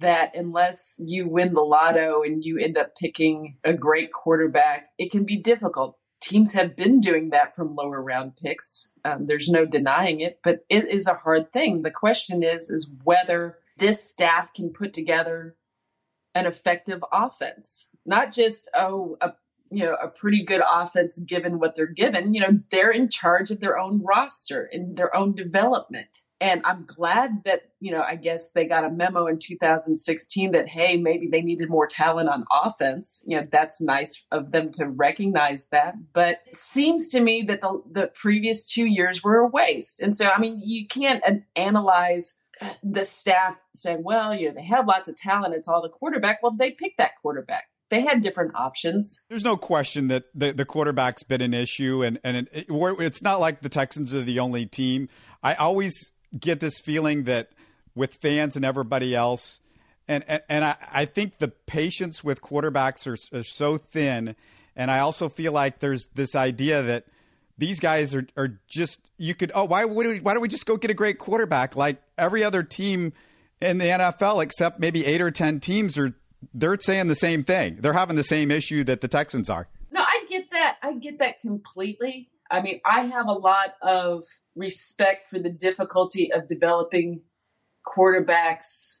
that 0.00 0.34
unless 0.34 0.96
you 0.98 1.28
win 1.28 1.52
the 1.52 1.60
lotto 1.60 2.22
and 2.22 2.42
you 2.42 2.58
end 2.58 2.78
up 2.78 2.96
picking 2.96 3.58
a 3.64 3.74
great 3.74 4.12
quarterback, 4.12 4.88
it 4.96 5.10
can 5.10 5.24
be 5.24 5.36
difficult. 5.38 5.98
Teams 6.20 6.54
have 6.54 6.76
been 6.76 7.00
doing 7.00 7.30
that 7.30 7.54
from 7.54 7.76
lower 7.76 8.02
round 8.02 8.36
picks. 8.36 8.92
Um, 9.04 9.26
there's 9.26 9.48
no 9.48 9.64
denying 9.64 10.20
it, 10.20 10.40
but 10.42 10.60
it 10.68 10.86
is 10.86 11.06
a 11.06 11.14
hard 11.14 11.52
thing. 11.52 11.82
The 11.82 11.90
question 11.90 12.42
is, 12.42 12.70
is 12.70 12.90
whether 13.04 13.58
this 13.78 14.10
staff 14.10 14.52
can 14.52 14.72
put 14.72 14.92
together 14.92 15.56
an 16.34 16.46
effective 16.46 17.02
offense, 17.12 17.88
not 18.04 18.32
just 18.32 18.68
oh 18.74 19.16
a 19.20 19.32
you 19.70 19.84
know, 19.84 19.94
a 19.94 20.08
pretty 20.08 20.44
good 20.44 20.62
offense 20.66 21.22
given 21.22 21.58
what 21.58 21.74
they're 21.74 21.86
given. 21.86 22.34
You 22.34 22.40
know, 22.40 22.60
they're 22.70 22.90
in 22.90 23.10
charge 23.10 23.50
of 23.50 23.60
their 23.60 23.78
own 23.78 24.02
roster 24.02 24.68
and 24.72 24.96
their 24.96 25.14
own 25.14 25.34
development. 25.34 26.08
And 26.40 26.62
I'm 26.64 26.84
glad 26.86 27.44
that, 27.44 27.62
you 27.80 27.90
know, 27.90 28.02
I 28.02 28.14
guess 28.14 28.52
they 28.52 28.66
got 28.66 28.84
a 28.84 28.90
memo 28.90 29.26
in 29.26 29.38
2016 29.38 30.52
that, 30.52 30.68
hey, 30.68 30.96
maybe 30.96 31.26
they 31.26 31.42
needed 31.42 31.68
more 31.68 31.88
talent 31.88 32.28
on 32.28 32.44
offense. 32.50 33.22
You 33.26 33.40
know, 33.40 33.46
that's 33.50 33.80
nice 33.80 34.24
of 34.30 34.52
them 34.52 34.70
to 34.72 34.88
recognize 34.88 35.68
that. 35.68 35.94
But 36.12 36.40
it 36.46 36.56
seems 36.56 37.10
to 37.10 37.20
me 37.20 37.42
that 37.48 37.60
the, 37.60 37.82
the 37.90 38.06
previous 38.14 38.70
two 38.70 38.86
years 38.86 39.22
were 39.22 39.38
a 39.38 39.48
waste. 39.48 40.00
And 40.00 40.16
so, 40.16 40.28
I 40.28 40.38
mean, 40.38 40.60
you 40.62 40.86
can't 40.86 41.24
analyze 41.56 42.36
the 42.84 43.04
staff 43.04 43.56
saying, 43.74 44.04
well, 44.04 44.32
you 44.32 44.48
know, 44.48 44.54
they 44.54 44.64
have 44.64 44.86
lots 44.86 45.08
of 45.08 45.16
talent. 45.16 45.54
It's 45.54 45.68
all 45.68 45.82
the 45.82 45.88
quarterback. 45.88 46.42
Well, 46.42 46.54
they 46.56 46.70
picked 46.70 46.98
that 46.98 47.12
quarterback 47.20 47.64
they 47.90 48.02
had 48.02 48.20
different 48.20 48.54
options. 48.54 49.22
There's 49.30 49.44
no 49.44 49.56
question 49.56 50.08
that 50.08 50.24
the, 50.34 50.52
the 50.52 50.64
quarterback's 50.64 51.22
been 51.22 51.40
an 51.40 51.54
issue, 51.54 52.02
and 52.04 52.18
and 52.22 52.48
it, 52.52 52.66
it's 52.68 53.22
not 53.22 53.40
like 53.40 53.62
the 53.62 53.68
Texans 53.68 54.14
are 54.14 54.22
the 54.22 54.40
only 54.40 54.66
team. 54.66 55.08
I 55.42 55.54
always 55.54 56.12
get 56.38 56.60
this 56.60 56.80
feeling 56.80 57.24
that 57.24 57.50
with 57.94 58.14
fans 58.14 58.56
and 58.56 58.64
everybody 58.64 59.14
else, 59.14 59.60
and 60.06 60.24
and, 60.28 60.42
and 60.48 60.64
I, 60.64 60.76
I 60.92 61.04
think 61.04 61.38
the 61.38 61.48
patience 61.48 62.24
with 62.24 62.40
quarterbacks 62.40 63.06
are, 63.06 63.38
are 63.38 63.42
so 63.42 63.78
thin, 63.78 64.36
and 64.76 64.90
I 64.90 65.00
also 65.00 65.28
feel 65.28 65.52
like 65.52 65.78
there's 65.80 66.08
this 66.14 66.34
idea 66.34 66.82
that 66.82 67.04
these 67.58 67.80
guys 67.80 68.14
are, 68.14 68.26
are 68.36 68.58
just 68.68 69.10
you 69.18 69.34
could 69.34 69.50
oh 69.54 69.64
why 69.64 69.84
would 69.84 70.06
we, 70.06 70.20
why 70.20 70.32
don't 70.32 70.42
we 70.42 70.48
just 70.48 70.66
go 70.66 70.76
get 70.76 70.90
a 70.90 70.94
great 70.94 71.18
quarterback 71.18 71.76
like 71.76 72.00
every 72.16 72.44
other 72.44 72.62
team 72.62 73.12
in 73.60 73.78
the 73.78 73.86
NFL 73.86 74.42
except 74.42 74.78
maybe 74.78 75.04
eight 75.04 75.20
or 75.20 75.30
ten 75.30 75.58
teams 75.58 75.98
are 75.98 76.14
they're 76.54 76.78
saying 76.80 77.08
the 77.08 77.14
same 77.14 77.44
thing. 77.44 77.78
They're 77.80 77.92
having 77.92 78.16
the 78.16 78.22
same 78.22 78.50
issue 78.50 78.84
that 78.84 79.00
the 79.00 79.08
Texans 79.08 79.50
are. 79.50 79.68
No, 79.90 80.00
I 80.00 80.24
get 80.28 80.50
that. 80.52 80.76
I 80.82 80.92
get 80.92 81.18
that 81.18 81.40
completely. 81.40 82.30
I 82.50 82.62
mean, 82.62 82.80
I 82.84 83.02
have 83.06 83.28
a 83.28 83.32
lot 83.32 83.74
of 83.82 84.24
respect 84.56 85.28
for 85.28 85.38
the 85.38 85.50
difficulty 85.50 86.32
of 86.32 86.48
developing 86.48 87.22
quarterbacks 87.86 88.98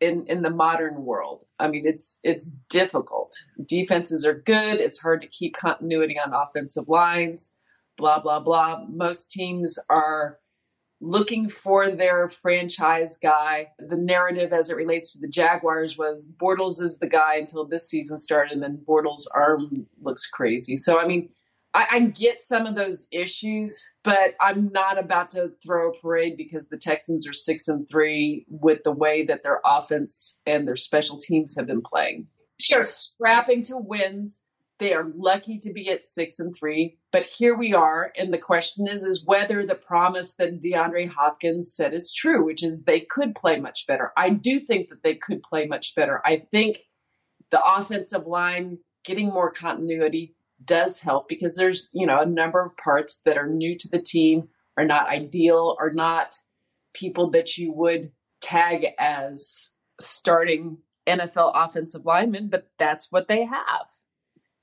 in 0.00 0.26
in 0.26 0.42
the 0.42 0.50
modern 0.50 1.04
world. 1.04 1.44
I 1.58 1.68
mean, 1.68 1.86
it's 1.86 2.18
it's 2.22 2.50
difficult. 2.70 3.32
Defenses 3.66 4.26
are 4.26 4.40
good. 4.40 4.80
It's 4.80 5.00
hard 5.00 5.22
to 5.22 5.28
keep 5.28 5.56
continuity 5.56 6.18
on 6.18 6.32
offensive 6.32 6.88
lines. 6.88 7.54
Blah 7.96 8.20
blah 8.20 8.40
blah. 8.40 8.84
Most 8.88 9.32
teams 9.32 9.78
are 9.90 10.38
looking 11.00 11.48
for 11.48 11.90
their 11.90 12.28
franchise 12.28 13.18
guy. 13.22 13.68
The 13.78 13.96
narrative 13.96 14.52
as 14.52 14.70
it 14.70 14.76
relates 14.76 15.12
to 15.12 15.20
the 15.20 15.28
Jaguars 15.28 15.96
was 15.96 16.28
Bortles 16.40 16.82
is 16.82 16.98
the 16.98 17.08
guy 17.08 17.36
until 17.36 17.66
this 17.66 17.88
season 17.88 18.18
started, 18.18 18.52
and 18.52 18.62
then 18.62 18.84
Bortles' 18.88 19.26
arm 19.34 19.86
looks 20.00 20.28
crazy. 20.28 20.76
So, 20.76 20.98
I 20.98 21.06
mean, 21.06 21.30
I, 21.74 21.86
I 21.90 22.00
get 22.00 22.40
some 22.40 22.66
of 22.66 22.74
those 22.74 23.06
issues, 23.12 23.86
but 24.02 24.34
I'm 24.40 24.70
not 24.72 24.98
about 24.98 25.30
to 25.30 25.52
throw 25.64 25.90
a 25.90 26.00
parade 26.00 26.36
because 26.36 26.68
the 26.68 26.78
Texans 26.78 27.28
are 27.28 27.34
six 27.34 27.68
and 27.68 27.88
three 27.88 28.46
with 28.48 28.82
the 28.84 28.92
way 28.92 29.24
that 29.24 29.42
their 29.42 29.60
offense 29.64 30.40
and 30.46 30.66
their 30.66 30.76
special 30.76 31.18
teams 31.18 31.56
have 31.56 31.66
been 31.66 31.82
playing. 31.82 32.28
They 32.68 32.76
are 32.76 32.82
scrapping 32.82 33.62
to 33.64 33.76
wins 33.76 34.44
they 34.78 34.92
are 34.92 35.10
lucky 35.14 35.58
to 35.58 35.72
be 35.72 35.90
at 35.90 36.02
six 36.02 36.38
and 36.38 36.56
three, 36.56 36.98
but 37.10 37.26
here 37.26 37.56
we 37.56 37.74
are. 37.74 38.12
And 38.16 38.32
the 38.32 38.38
question 38.38 38.86
is, 38.86 39.02
is 39.02 39.26
whether 39.26 39.64
the 39.64 39.74
promise 39.74 40.34
that 40.34 40.62
DeAndre 40.62 41.08
Hopkins 41.08 41.74
said 41.74 41.94
is 41.94 42.12
true, 42.12 42.44
which 42.44 42.62
is 42.62 42.84
they 42.84 43.00
could 43.00 43.34
play 43.34 43.58
much 43.58 43.86
better. 43.88 44.12
I 44.16 44.30
do 44.30 44.60
think 44.60 44.90
that 44.90 45.02
they 45.02 45.16
could 45.16 45.42
play 45.42 45.66
much 45.66 45.94
better. 45.96 46.22
I 46.24 46.44
think 46.50 46.78
the 47.50 47.64
offensive 47.64 48.26
line 48.26 48.78
getting 49.04 49.26
more 49.26 49.50
continuity, 49.50 50.36
does 50.64 51.00
help 51.00 51.28
because 51.28 51.56
there's, 51.56 51.90
you 51.92 52.06
know, 52.06 52.20
a 52.20 52.26
number 52.26 52.64
of 52.64 52.76
parts 52.76 53.20
that 53.24 53.38
are 53.38 53.46
new 53.46 53.76
to 53.78 53.88
the 53.88 54.00
team, 54.00 54.48
are 54.76 54.84
not 54.84 55.08
ideal, 55.08 55.76
are 55.80 55.92
not 55.92 56.34
people 56.94 57.30
that 57.30 57.56
you 57.56 57.72
would 57.72 58.10
tag 58.40 58.86
as 58.98 59.72
starting 60.00 60.78
NFL 61.06 61.52
offensive 61.54 62.04
linemen, 62.04 62.48
but 62.48 62.68
that's 62.78 63.10
what 63.10 63.28
they 63.28 63.44
have. 63.44 63.86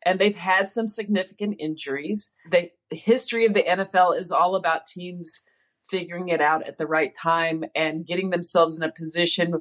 And 0.05 0.19
they've 0.19 0.35
had 0.35 0.69
some 0.69 0.87
significant 0.87 1.55
injuries. 1.59 2.31
The, 2.51 2.69
history 2.91 3.45
of 3.45 3.53
the 3.53 3.63
NFL 3.63 4.17
is 4.17 4.31
all 4.31 4.55
about 4.55 4.85
teams 4.85 5.41
figuring 5.89 6.29
it 6.29 6.39
out 6.39 6.67
at 6.67 6.77
the 6.77 6.87
right 6.87 7.13
time 7.13 7.63
and 7.75 8.05
getting 8.05 8.29
themselves 8.29 8.77
in 8.77 8.83
a 8.83 8.91
position 8.91 9.55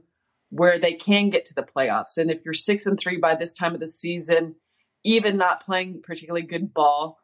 where 0.51 0.79
they 0.79 0.93
can 0.93 1.31
get 1.31 1.47
to 1.47 1.55
the 1.55 1.63
playoffs. 1.63 2.19
And 2.19 2.31
if 2.31 2.45
you're 2.45 2.55
six 2.55 2.87
and 2.87 2.99
three 2.99 3.17
by 3.17 3.35
this 3.35 3.55
time 3.55 3.75
of 3.75 3.81
the 3.81 3.89
season, 3.89 4.55
even 5.05 5.37
not 5.37 5.65
playing 5.65 6.03
particularly 6.03 6.47
good 6.47 6.73
ball, 6.73 7.19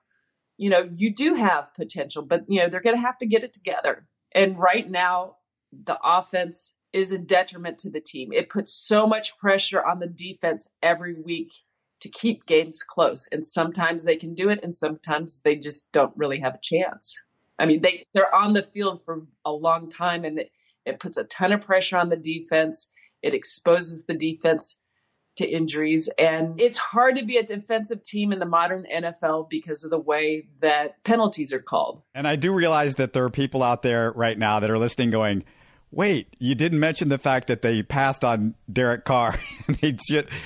you 0.56 0.68
know, 0.70 0.88
you 0.94 1.14
do 1.14 1.34
have 1.34 1.74
potential, 1.74 2.22
but 2.22 2.42
you 2.48 2.60
know, 2.60 2.68
they're 2.68 2.82
going 2.82 2.96
to 2.96 3.02
have 3.02 3.18
to 3.18 3.26
get 3.26 3.44
it 3.44 3.52
together. 3.52 4.06
And 4.32 4.58
right 4.58 4.88
now, 4.88 5.36
the 5.72 5.98
offense 6.02 6.74
is 6.92 7.12
a 7.12 7.18
detriment 7.18 7.78
to 7.78 7.90
the 7.90 8.00
team. 8.00 8.32
It 8.32 8.50
puts 8.50 8.72
so 8.72 9.06
much 9.06 9.38
pressure 9.38 9.84
on 9.84 10.00
the 10.00 10.06
defense 10.06 10.72
every 10.82 11.14
week 11.14 11.52
to 12.00 12.08
keep 12.08 12.46
games 12.46 12.82
close. 12.82 13.28
And 13.30 13.46
sometimes 13.46 14.04
they 14.04 14.16
can 14.16 14.34
do 14.34 14.50
it 14.50 14.60
and 14.62 14.74
sometimes 14.74 15.42
they 15.42 15.56
just 15.56 15.92
don't 15.92 16.16
really 16.16 16.40
have 16.40 16.54
a 16.54 16.60
chance. 16.62 17.18
I 17.58 17.66
mean, 17.66 17.82
they, 17.82 18.06
they're 18.14 18.34
on 18.34 18.52
the 18.52 18.62
field 18.62 19.02
for 19.04 19.26
a 19.44 19.52
long 19.52 19.90
time 19.90 20.24
and 20.24 20.38
it, 20.38 20.50
it 20.86 20.98
puts 20.98 21.18
a 21.18 21.24
ton 21.24 21.52
of 21.52 21.60
pressure 21.60 21.98
on 21.98 22.08
the 22.08 22.16
defense. 22.16 22.90
It 23.22 23.34
exposes 23.34 24.06
the 24.06 24.14
defense 24.14 24.80
to 25.40 25.48
injuries. 25.48 26.10
And 26.18 26.60
it's 26.60 26.78
hard 26.78 27.16
to 27.16 27.24
be 27.24 27.38
a 27.38 27.42
defensive 27.42 28.02
team 28.02 28.32
in 28.32 28.38
the 28.38 28.46
modern 28.46 28.86
NFL 28.92 29.48
because 29.48 29.84
of 29.84 29.90
the 29.90 29.98
way 29.98 30.46
that 30.60 31.02
penalties 31.02 31.52
are 31.52 31.60
called. 31.60 32.02
And 32.14 32.28
I 32.28 32.36
do 32.36 32.52
realize 32.52 32.96
that 32.96 33.14
there 33.14 33.24
are 33.24 33.30
people 33.30 33.62
out 33.62 33.82
there 33.82 34.12
right 34.12 34.38
now 34.38 34.60
that 34.60 34.70
are 34.70 34.78
listening 34.78 35.10
going, 35.10 35.44
Wait, 35.92 36.28
you 36.38 36.54
didn't 36.54 36.78
mention 36.78 37.08
the 37.08 37.18
fact 37.18 37.48
that 37.48 37.62
they 37.62 37.82
passed 37.82 38.22
on 38.22 38.54
Derek 38.72 39.04
Carr 39.04 39.36
and 39.66 39.76
they 39.78 39.96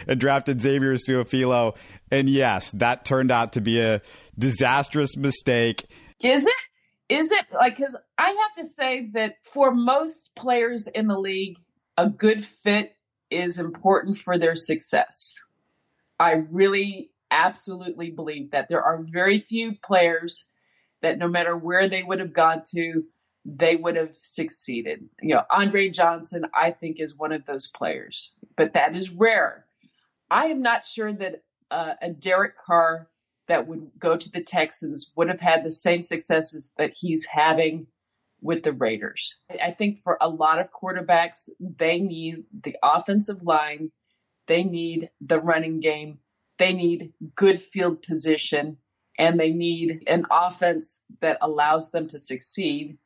and 0.08 0.18
drafted 0.18 0.62
Xavier 0.62 0.94
Su'a-Filo. 0.94 1.74
And 2.10 2.30
yes, 2.30 2.70
that 2.72 3.04
turned 3.04 3.30
out 3.30 3.52
to 3.52 3.60
be 3.60 3.78
a 3.80 4.00
disastrous 4.38 5.18
mistake. 5.18 5.84
Is 6.20 6.46
it? 6.46 6.54
Is 7.10 7.30
it 7.30 7.44
like 7.52 7.76
because 7.76 7.98
I 8.16 8.30
have 8.30 8.54
to 8.56 8.64
say 8.64 9.10
that 9.12 9.36
for 9.42 9.74
most 9.74 10.34
players 10.34 10.88
in 10.88 11.08
the 11.08 11.18
league, 11.18 11.58
a 11.98 12.08
good 12.08 12.42
fit 12.42 12.96
is 13.30 13.58
important 13.58 14.18
for 14.18 14.38
their 14.38 14.56
success. 14.56 15.34
I 16.18 16.44
really 16.50 17.10
absolutely 17.30 18.10
believe 18.10 18.52
that 18.52 18.68
there 18.68 18.82
are 18.82 19.02
very 19.02 19.40
few 19.40 19.74
players 19.82 20.46
that 21.02 21.18
no 21.18 21.28
matter 21.28 21.56
where 21.56 21.88
they 21.88 22.02
would 22.02 22.20
have 22.20 22.32
gone 22.32 22.62
to, 22.74 23.04
they 23.44 23.76
would 23.76 23.96
have 23.96 24.14
succeeded. 24.14 25.08
You 25.20 25.34
know, 25.34 25.42
Andre 25.50 25.88
Johnson, 25.88 26.46
I 26.54 26.70
think, 26.70 26.98
is 26.98 27.18
one 27.18 27.32
of 27.32 27.44
those 27.44 27.66
players, 27.66 28.32
but 28.56 28.72
that 28.74 28.96
is 28.96 29.10
rare. 29.10 29.66
I 30.30 30.46
am 30.46 30.62
not 30.62 30.84
sure 30.84 31.12
that 31.12 31.42
uh, 31.70 31.94
a 32.00 32.10
Derek 32.10 32.56
Carr 32.56 33.08
that 33.48 33.66
would 33.66 33.90
go 33.98 34.16
to 34.16 34.30
the 34.30 34.42
Texans 34.42 35.12
would 35.16 35.28
have 35.28 35.40
had 35.40 35.64
the 35.64 35.70
same 35.70 36.02
successes 36.02 36.72
that 36.78 36.92
he's 36.94 37.26
having 37.26 37.86
with 38.44 38.62
the 38.62 38.74
Raiders. 38.74 39.36
I 39.50 39.70
think 39.70 40.00
for 40.00 40.18
a 40.20 40.28
lot 40.28 40.60
of 40.60 40.68
quarterbacks, 40.70 41.48
they 41.58 41.98
need 41.98 42.44
the 42.62 42.76
offensive 42.82 43.42
line, 43.42 43.90
they 44.46 44.62
need 44.62 45.10
the 45.22 45.40
running 45.40 45.80
game, 45.80 46.18
they 46.58 46.74
need 46.74 47.14
good 47.34 47.58
field 47.58 48.02
position, 48.02 48.76
and 49.18 49.40
they 49.40 49.50
need 49.50 50.04
an 50.06 50.26
offense 50.30 51.00
that 51.22 51.38
allows 51.40 51.90
them 51.90 52.06
to 52.08 52.18
succeed 52.18 52.98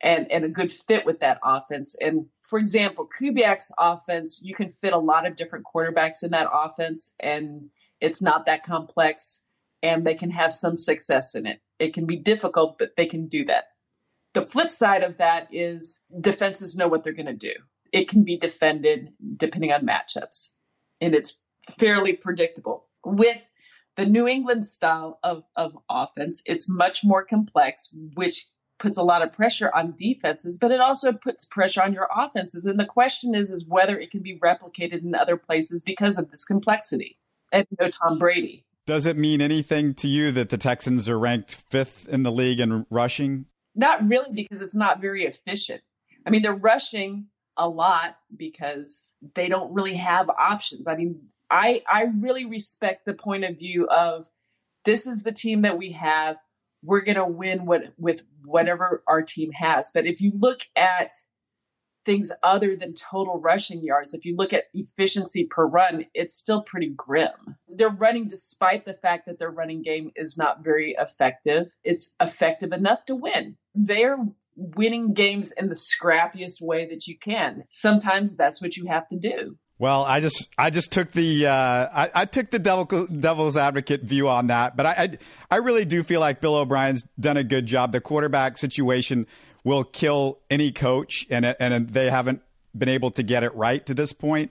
and, 0.00 0.32
and 0.32 0.46
a 0.46 0.48
good 0.48 0.72
fit 0.72 1.04
with 1.04 1.20
that 1.20 1.40
offense. 1.44 1.94
And 2.00 2.26
for 2.40 2.58
example, 2.58 3.06
Kubiak's 3.20 3.72
offense, 3.78 4.40
you 4.42 4.54
can 4.54 4.70
fit 4.70 4.94
a 4.94 4.98
lot 4.98 5.26
of 5.26 5.36
different 5.36 5.66
quarterbacks 5.66 6.24
in 6.24 6.30
that 6.30 6.48
offense, 6.50 7.14
and 7.20 7.68
it's 8.00 8.22
not 8.22 8.46
that 8.46 8.64
complex, 8.64 9.42
and 9.82 10.06
they 10.06 10.14
can 10.14 10.30
have 10.30 10.54
some 10.54 10.78
success 10.78 11.34
in 11.34 11.46
it. 11.46 11.60
It 11.78 11.92
can 11.92 12.06
be 12.06 12.16
difficult, 12.16 12.78
but 12.78 12.96
they 12.96 13.04
can 13.04 13.28
do 13.28 13.44
that. 13.44 13.64
The 14.32 14.42
flip 14.42 14.70
side 14.70 15.02
of 15.02 15.18
that 15.18 15.48
is 15.52 16.00
defenses 16.20 16.76
know 16.76 16.88
what 16.88 17.02
they're 17.02 17.12
going 17.12 17.26
to 17.26 17.32
do. 17.32 17.54
It 17.92 18.08
can 18.08 18.24
be 18.24 18.36
defended 18.36 19.12
depending 19.36 19.72
on 19.72 19.86
matchups, 19.86 20.50
and 21.00 21.14
it's 21.14 21.42
fairly 21.78 22.12
predictable. 22.12 22.86
With 23.04 23.46
the 23.96 24.06
New 24.06 24.28
England 24.28 24.66
style 24.66 25.18
of, 25.22 25.42
of 25.56 25.76
offense, 25.90 26.42
it's 26.46 26.70
much 26.70 27.00
more 27.02 27.24
complex, 27.24 27.94
which 28.14 28.46
puts 28.78 28.98
a 28.98 29.02
lot 29.02 29.22
of 29.22 29.32
pressure 29.32 29.70
on 29.74 29.94
defenses, 29.96 30.58
but 30.58 30.70
it 30.70 30.80
also 30.80 31.12
puts 31.12 31.44
pressure 31.44 31.82
on 31.82 31.92
your 31.92 32.08
offenses. 32.14 32.64
And 32.64 32.80
the 32.80 32.86
question 32.86 33.34
is, 33.34 33.50
is 33.50 33.68
whether 33.68 33.98
it 33.98 34.10
can 34.10 34.22
be 34.22 34.38
replicated 34.38 35.02
in 35.02 35.14
other 35.14 35.36
places 35.36 35.82
because 35.82 36.18
of 36.18 36.30
this 36.30 36.44
complexity. 36.44 37.18
And 37.52 37.66
you 37.70 37.76
know, 37.80 37.90
Tom 37.90 38.18
Brady. 38.18 38.64
Does 38.86 39.06
it 39.06 39.16
mean 39.16 39.40
anything 39.40 39.94
to 39.94 40.08
you 40.08 40.32
that 40.32 40.48
the 40.48 40.56
Texans 40.56 41.08
are 41.08 41.18
ranked 41.18 41.62
fifth 41.68 42.08
in 42.08 42.22
the 42.22 42.32
league 42.32 42.60
in 42.60 42.86
rushing? 42.90 43.46
Not 43.74 44.06
really, 44.08 44.32
because 44.32 44.62
it's 44.62 44.76
not 44.76 45.00
very 45.00 45.24
efficient. 45.24 45.82
I 46.26 46.30
mean, 46.30 46.42
they're 46.42 46.54
rushing 46.54 47.26
a 47.56 47.68
lot 47.68 48.16
because 48.36 49.08
they 49.34 49.48
don't 49.48 49.72
really 49.72 49.94
have 49.94 50.28
options. 50.30 50.86
I 50.86 50.96
mean, 50.96 51.28
I 51.50 51.82
I 51.90 52.06
really 52.20 52.46
respect 52.46 53.04
the 53.06 53.14
point 53.14 53.44
of 53.44 53.58
view 53.58 53.86
of 53.88 54.28
this 54.84 55.06
is 55.06 55.22
the 55.22 55.32
team 55.32 55.62
that 55.62 55.78
we 55.78 55.92
have 55.92 56.36
we're 56.82 57.02
going 57.02 57.16
to 57.16 57.24
win 57.24 57.66
what, 57.66 57.92
with 57.98 58.22
whatever 58.44 59.02
our 59.06 59.22
team 59.22 59.52
has. 59.52 59.90
But 59.92 60.06
if 60.06 60.20
you 60.20 60.32
look 60.34 60.60
at 60.76 61.12
things 62.04 62.32
other 62.42 62.76
than 62.76 62.94
total 62.94 63.38
rushing 63.38 63.82
yards, 63.82 64.14
if 64.14 64.24
you 64.24 64.36
look 64.36 64.52
at 64.52 64.64
efficiency 64.74 65.46
per 65.46 65.66
run, 65.66 66.06
it's 66.14 66.38
still 66.38 66.62
pretty 66.62 66.90
grim. 66.96 67.56
They're 67.68 67.88
running 67.88 68.28
despite 68.28 68.84
the 68.84 68.94
fact 68.94 69.26
that 69.26 69.38
their 69.38 69.50
running 69.50 69.82
game 69.82 70.10
is 70.16 70.36
not 70.36 70.64
very 70.64 70.96
effective. 70.98 71.70
It's 71.84 72.14
effective 72.20 72.72
enough 72.72 73.04
to 73.06 73.14
win. 73.14 73.56
They're 73.74 74.18
winning 74.56 75.14
games 75.14 75.52
in 75.52 75.68
the 75.68 75.74
scrappiest 75.74 76.60
way 76.60 76.88
that 76.90 77.06
you 77.06 77.18
can. 77.18 77.64
Sometimes 77.70 78.36
that's 78.36 78.60
what 78.60 78.76
you 78.76 78.86
have 78.86 79.08
to 79.08 79.16
do. 79.16 79.56
Well, 79.78 80.04
I 80.04 80.20
just 80.20 80.46
I 80.58 80.68
just 80.68 80.92
took 80.92 81.10
the 81.12 81.46
uh, 81.46 81.88
I, 81.90 82.10
I, 82.14 82.24
took 82.26 82.50
the 82.50 82.58
devil, 82.58 83.06
devil's 83.06 83.56
advocate 83.56 84.02
view 84.02 84.28
on 84.28 84.48
that, 84.48 84.76
but 84.76 84.84
I, 84.84 84.90
I, 84.90 85.18
I 85.52 85.56
really 85.56 85.86
do 85.86 86.02
feel 86.02 86.20
like 86.20 86.42
Bill 86.42 86.54
O'Brien's 86.56 87.02
done 87.18 87.38
a 87.38 87.44
good 87.44 87.64
job. 87.64 87.92
The 87.92 88.00
quarterback 88.02 88.58
situation 88.58 89.26
will 89.64 89.84
kill 89.84 90.38
any 90.50 90.72
coach, 90.72 91.26
and 91.30 91.44
and 91.44 91.88
they 91.88 92.10
haven't 92.10 92.42
been 92.76 92.88
able 92.88 93.10
to 93.12 93.22
get 93.22 93.42
it 93.42 93.54
right 93.54 93.84
to 93.86 93.94
this 93.94 94.12
point. 94.12 94.50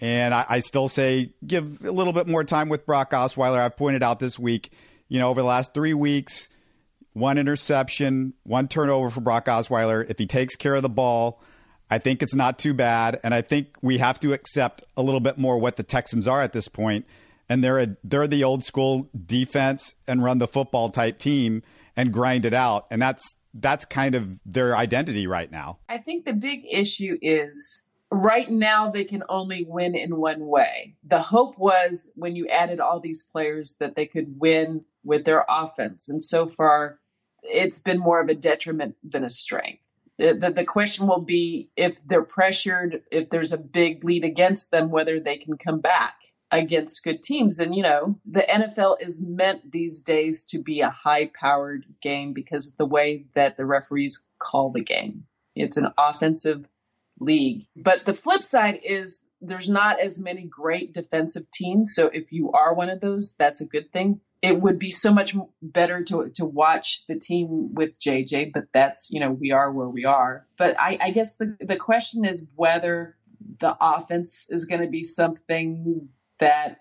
And 0.00 0.32
I, 0.32 0.46
I 0.48 0.60
still 0.60 0.88
say 0.88 1.32
give 1.46 1.84
a 1.84 1.90
little 1.90 2.12
bit 2.12 2.26
more 2.26 2.42
time 2.42 2.68
with 2.68 2.86
Brock 2.86 3.10
Osweiler. 3.10 3.60
I've 3.60 3.76
pointed 3.76 4.02
out 4.02 4.18
this 4.18 4.38
week, 4.38 4.72
you 5.08 5.18
know, 5.18 5.28
over 5.28 5.42
the 5.42 5.46
last 5.46 5.74
three 5.74 5.92
weeks, 5.92 6.48
one 7.12 7.36
interception, 7.36 8.32
one 8.44 8.66
turnover 8.66 9.10
for 9.10 9.20
Brock 9.20 9.46
Osweiler. 9.46 10.08
If 10.08 10.18
he 10.18 10.26
takes 10.26 10.56
care 10.56 10.74
of 10.74 10.82
the 10.82 10.88
ball 10.88 11.42
I 11.90 11.98
think 11.98 12.22
it's 12.22 12.36
not 12.36 12.58
too 12.58 12.72
bad, 12.72 13.18
and 13.24 13.34
I 13.34 13.42
think 13.42 13.74
we 13.82 13.98
have 13.98 14.20
to 14.20 14.32
accept 14.32 14.84
a 14.96 15.02
little 15.02 15.20
bit 15.20 15.38
more 15.38 15.58
what 15.58 15.76
the 15.76 15.82
Texans 15.82 16.28
are 16.28 16.40
at 16.40 16.52
this 16.52 16.68
point. 16.68 17.06
And 17.48 17.64
they're 17.64 17.80
a, 17.80 17.96
they're 18.04 18.28
the 18.28 18.44
old 18.44 18.62
school 18.62 19.10
defense 19.26 19.96
and 20.06 20.22
run 20.22 20.38
the 20.38 20.46
football 20.46 20.90
type 20.90 21.18
team 21.18 21.64
and 21.96 22.12
grind 22.12 22.44
it 22.44 22.54
out, 22.54 22.86
and 22.92 23.02
that's 23.02 23.34
that's 23.54 23.84
kind 23.84 24.14
of 24.14 24.38
their 24.46 24.76
identity 24.76 25.26
right 25.26 25.50
now. 25.50 25.78
I 25.88 25.98
think 25.98 26.24
the 26.24 26.32
big 26.32 26.64
issue 26.70 27.18
is 27.20 27.82
right 28.10 28.50
now 28.50 28.90
they 28.90 29.04
can 29.04 29.22
only 29.28 29.64
win 29.64 29.94
in 29.94 30.16
one 30.16 30.46
way. 30.46 30.96
The 31.04 31.20
hope 31.20 31.58
was 31.58 32.08
when 32.14 32.36
you 32.36 32.48
added 32.48 32.80
all 32.80 33.00
these 33.00 33.24
players 33.24 33.76
that 33.80 33.94
they 33.94 34.06
could 34.06 34.38
win 34.38 34.84
with 35.04 35.24
their 35.24 35.44
offense, 35.48 36.08
and 36.08 36.22
so 36.22 36.46
far 36.46 36.98
it's 37.42 37.82
been 37.82 37.98
more 37.98 38.20
of 38.20 38.28
a 38.28 38.34
detriment 38.34 38.96
than 39.02 39.24
a 39.24 39.30
strength 39.30 39.82
the, 40.20 40.52
the 40.54 40.64
question 40.64 41.06
will 41.06 41.20
be 41.22 41.70
if 41.76 42.06
they're 42.06 42.22
pressured, 42.22 43.02
if 43.10 43.30
there's 43.30 43.52
a 43.52 43.58
big 43.58 44.04
lead 44.04 44.24
against 44.24 44.70
them, 44.70 44.90
whether 44.90 45.18
they 45.18 45.38
can 45.38 45.56
come 45.56 45.80
back 45.80 46.14
against 46.50 47.04
good 47.04 47.22
teams. 47.22 47.60
And, 47.60 47.74
you 47.74 47.82
know, 47.82 48.18
the 48.26 48.42
NFL 48.42 48.96
is 49.00 49.22
meant 49.22 49.70
these 49.70 50.02
days 50.02 50.44
to 50.46 50.58
be 50.58 50.80
a 50.80 50.90
high 50.90 51.26
powered 51.26 51.84
game 52.00 52.32
because 52.32 52.68
of 52.68 52.76
the 52.76 52.86
way 52.86 53.26
that 53.34 53.56
the 53.56 53.66
referees 53.66 54.26
call 54.38 54.70
the 54.70 54.82
game. 54.82 55.24
It's 55.54 55.76
an 55.76 55.88
offensive 55.98 56.66
league. 57.18 57.66
But 57.76 58.04
the 58.04 58.14
flip 58.14 58.42
side 58.42 58.80
is 58.84 59.24
there's 59.40 59.68
not 59.68 60.00
as 60.00 60.20
many 60.20 60.42
great 60.42 60.92
defensive 60.92 61.50
teams. 61.50 61.94
So 61.94 62.06
if 62.06 62.32
you 62.32 62.52
are 62.52 62.74
one 62.74 62.90
of 62.90 63.00
those, 63.00 63.34
that's 63.34 63.60
a 63.60 63.66
good 63.66 63.92
thing 63.92 64.20
it 64.42 64.60
would 64.60 64.78
be 64.78 64.90
so 64.90 65.12
much 65.12 65.34
better 65.60 66.02
to 66.04 66.30
to 66.36 66.46
watch 66.46 67.06
the 67.06 67.18
team 67.18 67.74
with 67.74 68.00
JJ, 68.00 68.52
but 68.52 68.64
that's 68.72 69.10
you 69.10 69.20
know 69.20 69.30
we 69.30 69.52
are 69.52 69.70
where 69.70 69.88
we 69.88 70.04
are. 70.04 70.46
But 70.56 70.76
I, 70.78 70.98
I 71.00 71.10
guess 71.10 71.36
the 71.36 71.56
the 71.60 71.76
question 71.76 72.24
is 72.24 72.46
whether 72.54 73.16
the 73.58 73.76
offense 73.80 74.48
is 74.50 74.64
going 74.64 74.80
to 74.80 74.88
be 74.88 75.02
something 75.02 76.08
that 76.40 76.80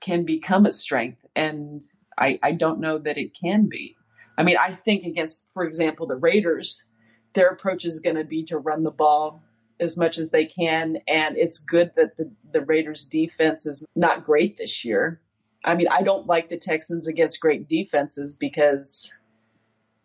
can 0.00 0.24
become 0.24 0.66
a 0.66 0.72
strength. 0.72 1.24
and 1.36 1.82
I, 2.18 2.38
I 2.42 2.52
don't 2.52 2.80
know 2.80 2.98
that 2.98 3.16
it 3.16 3.32
can 3.40 3.68
be. 3.68 3.96
I 4.36 4.42
mean, 4.42 4.56
I 4.60 4.72
think 4.72 5.04
against, 5.04 5.48
for 5.54 5.64
example, 5.64 6.06
the 6.06 6.16
Raiders, 6.16 6.84
their 7.32 7.48
approach 7.48 7.84
is 7.84 8.00
going 8.00 8.16
to 8.16 8.24
be 8.24 8.44
to 8.44 8.58
run 8.58 8.82
the 8.82 8.90
ball 8.90 9.42
as 9.78 9.96
much 9.96 10.18
as 10.18 10.30
they 10.30 10.44
can. 10.44 10.98
And 11.08 11.38
it's 11.38 11.60
good 11.60 11.92
that 11.96 12.16
the, 12.16 12.30
the 12.52 12.60
Raiders 12.60 13.06
defense 13.06 13.66
is 13.66 13.84
not 13.96 14.24
great 14.24 14.56
this 14.56 14.84
year. 14.84 15.20
I 15.64 15.74
mean, 15.74 15.88
I 15.90 16.02
don't 16.02 16.26
like 16.26 16.48
the 16.48 16.58
Texans 16.58 17.06
against 17.06 17.40
great 17.40 17.68
defenses 17.68 18.36
because 18.36 19.12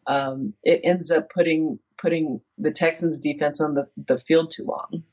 um, 0.08 0.54
it 0.64 0.82
ends 0.84 1.12
up 1.12 1.30
putting 1.30 1.80
putting 1.98 2.42
the 2.58 2.72
Texans 2.72 3.20
defense 3.20 3.62
on 3.62 3.74
the, 3.74 3.88
the 3.96 4.18
field 4.18 4.52
too 4.52 4.66
long. 4.66 5.04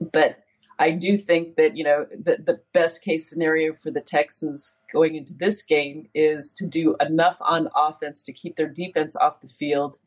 But 0.00 0.38
I 0.78 0.90
do 0.90 1.18
think 1.18 1.56
that, 1.56 1.76
you 1.76 1.84
know, 1.84 2.06
the, 2.10 2.38
the 2.44 2.60
best 2.72 3.04
case 3.04 3.28
scenario 3.28 3.74
for 3.74 3.90
the 3.90 4.00
Texans 4.00 4.72
going 4.92 5.14
into 5.14 5.34
this 5.34 5.62
game 5.62 6.08
is 6.14 6.52
to 6.54 6.66
do 6.66 6.96
enough 7.00 7.36
on 7.40 7.68
offense 7.76 8.22
to 8.24 8.32
keep 8.32 8.56
their 8.56 8.68
defense 8.68 9.16
off 9.16 9.40
the 9.40 9.48
field 9.48 9.98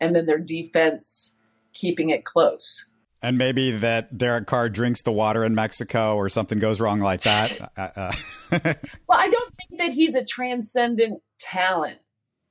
and 0.00 0.14
then 0.14 0.26
their 0.26 0.38
defense 0.38 1.36
keeping 1.72 2.10
it 2.10 2.24
close. 2.24 2.86
And 3.22 3.36
maybe 3.36 3.72
that 3.72 4.16
Derek 4.16 4.46
Carr 4.46 4.70
drinks 4.70 5.02
the 5.02 5.12
water 5.12 5.44
in 5.44 5.54
Mexico 5.54 6.16
or 6.16 6.28
something 6.30 6.58
goes 6.58 6.80
wrong 6.80 7.00
like 7.00 7.22
that. 7.22 7.72
Uh, 7.76 7.88
uh. 7.96 8.12
well, 9.06 9.18
I 9.18 9.28
don't 9.28 9.54
think 9.56 9.80
that 9.80 9.92
he's 9.92 10.16
a 10.16 10.24
transcendent 10.24 11.22
talent. 11.38 11.98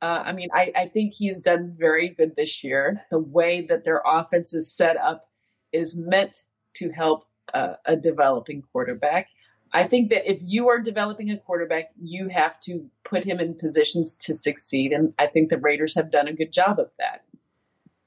Uh, 0.01 0.23
I 0.25 0.32
mean, 0.32 0.49
I, 0.53 0.71
I 0.75 0.86
think 0.88 1.13
he's 1.13 1.41
done 1.41 1.75
very 1.77 2.10
good 2.10 2.36
this 2.36 2.63
year. 2.63 3.01
The 3.12 3.19
way 3.19 3.62
that 3.62 3.84
their 3.84 4.01
offense 4.05 4.53
is 4.53 4.71
set 4.71 4.95
up 4.97 5.27
is 5.73 5.97
meant 5.97 6.43
to 6.75 6.89
help 6.89 7.25
uh, 7.53 7.75
a 7.85 7.95
developing 7.95 8.63
quarterback. 8.71 9.27
I 9.71 9.83
think 9.83 10.09
that 10.09 10.29
if 10.29 10.41
you 10.43 10.69
are 10.69 10.79
developing 10.79 11.29
a 11.29 11.38
quarterback, 11.38 11.91
you 12.01 12.27
have 12.29 12.59
to 12.62 12.89
put 13.03 13.23
him 13.23 13.39
in 13.39 13.53
positions 13.53 14.15
to 14.15 14.33
succeed. 14.33 14.93
And 14.93 15.13
I 15.19 15.27
think 15.27 15.49
the 15.49 15.59
Raiders 15.59 15.95
have 15.95 16.12
done 16.12 16.27
a 16.27 16.33
good 16.33 16.51
job 16.51 16.79
of 16.79 16.89
that. 16.97 17.23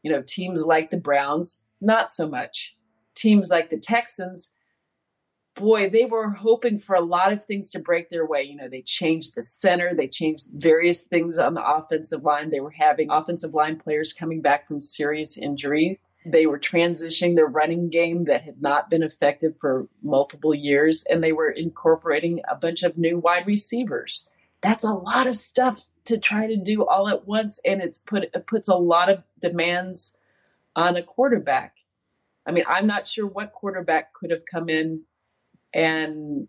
You 0.03 0.11
know, 0.11 0.23
teams 0.27 0.67
like 0.67 0.91
the 0.91 0.97
Browns, 0.97 1.63
not 1.81 2.11
so 2.11 2.29
much. 2.29 2.77
Teams 3.15 3.51
like 3.51 3.71
the 3.71 3.79
Texans, 3.79 4.53
boy, 5.55 5.91
they 5.91 6.07
were 6.07 6.31
hoping 6.31 6.79
for 6.79 6.97
a 6.97 7.01
lot 7.01 7.33
of 7.33 7.45
things 7.45 7.71
to 7.73 7.79
break 7.79 8.09
their 8.09 8.27
way. 8.27 8.43
You 8.43 8.57
know, 8.57 8.69
they 8.69 8.83
changed 8.83 9.35
the 9.35 9.43
center, 9.43 9.95
they 9.95 10.09
changed 10.09 10.49
various 10.53 11.03
things 11.03 11.39
on 11.39 11.55
the 11.55 11.65
offensive 11.65 12.25
line. 12.25 12.51
They 12.51 12.61
were 12.61 12.71
having 12.71 13.11
offensive 13.11 13.55
line 13.55 13.79
players 13.79 14.13
coming 14.13 14.41
back 14.41 14.67
from 14.67 14.81
serious 14.81 15.37
injuries. 15.37 15.99
They 16.25 16.47
were 16.47 16.59
transitioning 16.59 17.35
their 17.35 17.47
running 17.47 17.91
game 17.91 18.25
that 18.25 18.43
had 18.43 18.63
not 18.63 18.91
been 18.91 19.03
effective 19.03 19.57
for 19.61 19.89
multiple 20.03 20.55
years, 20.55 21.05
and 21.05 21.23
they 21.23 21.33
were 21.33 21.51
incorporating 21.51 22.41
a 22.49 22.55
bunch 22.55 22.83
of 22.83 22.97
new 22.97 23.19
wide 23.19 23.47
receivers. 23.47 24.29
That's 24.61 24.85
a 24.85 24.95
lot 24.95 25.27
of 25.27 25.37
stuff 25.37 25.85
to 26.05 26.19
try 26.19 26.47
to 26.47 26.57
do 26.57 26.87
all 26.87 27.09
at 27.09 27.27
once, 27.27 27.61
and 27.65 27.83
it's 27.83 27.99
put 27.99 28.23
it 28.23 28.47
puts 28.47 28.69
a 28.69 28.77
lot 28.77 29.09
of 29.09 29.23
demands 29.41 30.19
on 30.77 30.97
a 30.97 31.03
quarterback. 31.03 31.77
I 32.47 32.53
mean, 32.53 32.65
I'm 32.69 32.87
not 32.87 33.07
sure 33.07 33.27
what 33.27 33.53
quarterback 33.53 34.13
could 34.15 34.31
have 34.31 34.45
come 34.45 34.69
in 34.69 35.03
and 35.73 36.49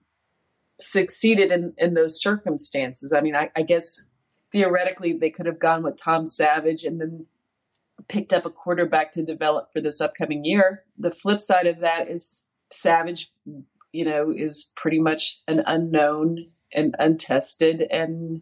succeeded 0.79 1.51
in, 1.51 1.73
in 1.77 1.93
those 1.93 2.21
circumstances. 2.21 3.13
I 3.13 3.21
mean, 3.21 3.35
I, 3.35 3.51
I 3.55 3.61
guess 3.61 4.01
theoretically 4.51 5.13
they 5.13 5.29
could 5.29 5.45
have 5.45 5.59
gone 5.59 5.83
with 5.83 5.97
Tom 5.97 6.25
Savage 6.25 6.83
and 6.83 6.99
then 6.99 7.25
picked 8.07 8.33
up 8.33 8.45
a 8.45 8.49
quarterback 8.49 9.13
to 9.13 9.23
develop 9.23 9.71
for 9.71 9.81
this 9.81 10.01
upcoming 10.01 10.45
year. 10.45 10.83
The 10.97 11.11
flip 11.11 11.41
side 11.41 11.67
of 11.67 11.79
that 11.79 12.09
is 12.09 12.45
Savage, 12.71 13.31
you 13.91 14.05
know, 14.05 14.31
is 14.35 14.71
pretty 14.75 14.99
much 14.99 15.39
an 15.47 15.63
unknown 15.65 16.51
and 16.73 16.95
untested, 16.97 17.81
and 17.81 18.41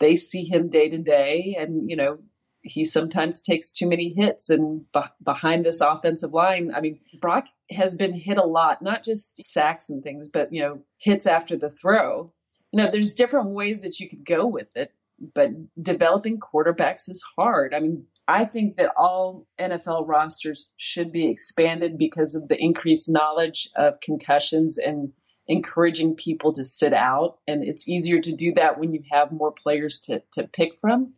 they 0.00 0.16
see 0.16 0.44
him 0.44 0.68
day 0.68 0.88
to 0.88 0.98
day. 0.98 1.56
And, 1.58 1.88
you 1.88 1.96
know, 1.96 2.18
he 2.62 2.84
sometimes 2.84 3.42
takes 3.42 3.72
too 3.72 3.88
many 3.88 4.12
hits 4.12 4.50
and 4.50 4.84
b- 4.92 5.00
behind 5.22 5.64
this 5.64 5.80
offensive 5.80 6.32
line. 6.32 6.72
I 6.74 6.80
mean, 6.80 7.00
Brock 7.20 7.46
has 7.70 7.96
been 7.96 8.12
hit 8.12 8.38
a 8.38 8.44
lot, 8.44 8.82
not 8.82 9.04
just 9.04 9.42
sacks 9.44 9.90
and 9.90 10.02
things, 10.02 10.28
but, 10.28 10.52
you 10.52 10.62
know, 10.62 10.82
hits 10.98 11.26
after 11.26 11.56
the 11.56 11.70
throw. 11.70 12.32
You 12.72 12.82
know, 12.82 12.90
there's 12.90 13.14
different 13.14 13.50
ways 13.50 13.82
that 13.82 14.00
you 14.00 14.08
could 14.08 14.24
go 14.24 14.46
with 14.46 14.76
it, 14.76 14.92
but 15.34 15.50
developing 15.80 16.40
quarterbacks 16.40 17.08
is 17.08 17.24
hard. 17.36 17.74
I 17.74 17.80
mean, 17.80 18.06
I 18.26 18.44
think 18.44 18.76
that 18.76 18.92
all 18.96 19.46
NFL 19.58 20.06
rosters 20.06 20.72
should 20.76 21.12
be 21.12 21.28
expanded 21.28 21.98
because 21.98 22.34
of 22.34 22.48
the 22.48 22.56
increased 22.58 23.08
knowledge 23.08 23.68
of 23.76 24.00
concussions 24.00 24.78
and 24.78 25.12
encouraging 25.48 26.14
people 26.14 26.52
to 26.54 26.64
sit 26.64 26.92
out. 26.92 27.38
And 27.46 27.64
it's 27.64 27.88
easier 27.88 28.20
to 28.20 28.32
do 28.32 28.54
that 28.54 28.78
when 28.78 28.92
you 28.92 29.02
have 29.10 29.32
more 29.32 29.52
players 29.52 30.00
to, 30.02 30.22
to 30.32 30.46
pick 30.46 30.74
from. 30.76 31.14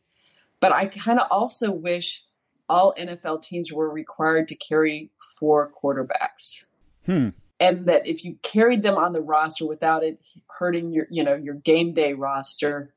But 0.60 0.72
I 0.72 0.86
kind 0.86 1.20
of 1.20 1.26
also 1.30 1.72
wish 1.72 2.24
all 2.68 2.94
NFL 2.98 3.42
teams 3.42 3.70
were 3.70 3.88
required 3.88 4.48
to 4.48 4.56
carry 4.56 5.10
four 5.38 5.70
quarterbacks. 5.82 6.64
Hmm. 7.04 7.30
And 7.60 7.86
that 7.86 8.06
if 8.06 8.24
you 8.24 8.36
carried 8.42 8.82
them 8.82 8.96
on 8.96 9.12
the 9.12 9.20
roster 9.20 9.66
without 9.66 10.02
it 10.02 10.18
hurting 10.48 10.92
your, 10.92 11.06
you 11.10 11.22
know, 11.22 11.34
your 11.34 11.54
game 11.54 11.92
day 11.92 12.14
roster, 12.14 12.93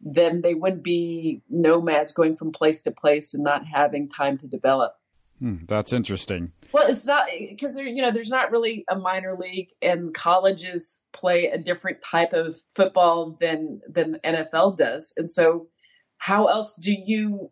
then 0.00 0.42
they 0.42 0.54
wouldn't 0.54 0.82
be 0.82 1.42
nomads 1.48 2.12
going 2.12 2.36
from 2.36 2.52
place 2.52 2.82
to 2.82 2.90
place 2.90 3.34
and 3.34 3.44
not 3.44 3.66
having 3.66 4.08
time 4.08 4.38
to 4.38 4.46
develop. 4.46 4.94
Hmm, 5.38 5.56
that's 5.66 5.92
interesting. 5.92 6.52
Well, 6.72 6.88
it's 6.88 7.06
not 7.06 7.26
because 7.48 7.78
you 7.78 8.02
know 8.02 8.10
there's 8.10 8.30
not 8.30 8.50
really 8.50 8.84
a 8.90 8.98
minor 8.98 9.36
league, 9.36 9.68
and 9.80 10.12
colleges 10.12 11.02
play 11.12 11.46
a 11.46 11.58
different 11.58 12.02
type 12.02 12.32
of 12.32 12.56
football 12.74 13.36
than 13.40 13.80
than 13.88 14.18
NFL 14.24 14.76
does, 14.76 15.14
and 15.16 15.30
so 15.30 15.68
how 16.18 16.46
else 16.46 16.74
do 16.74 16.92
you 16.92 17.50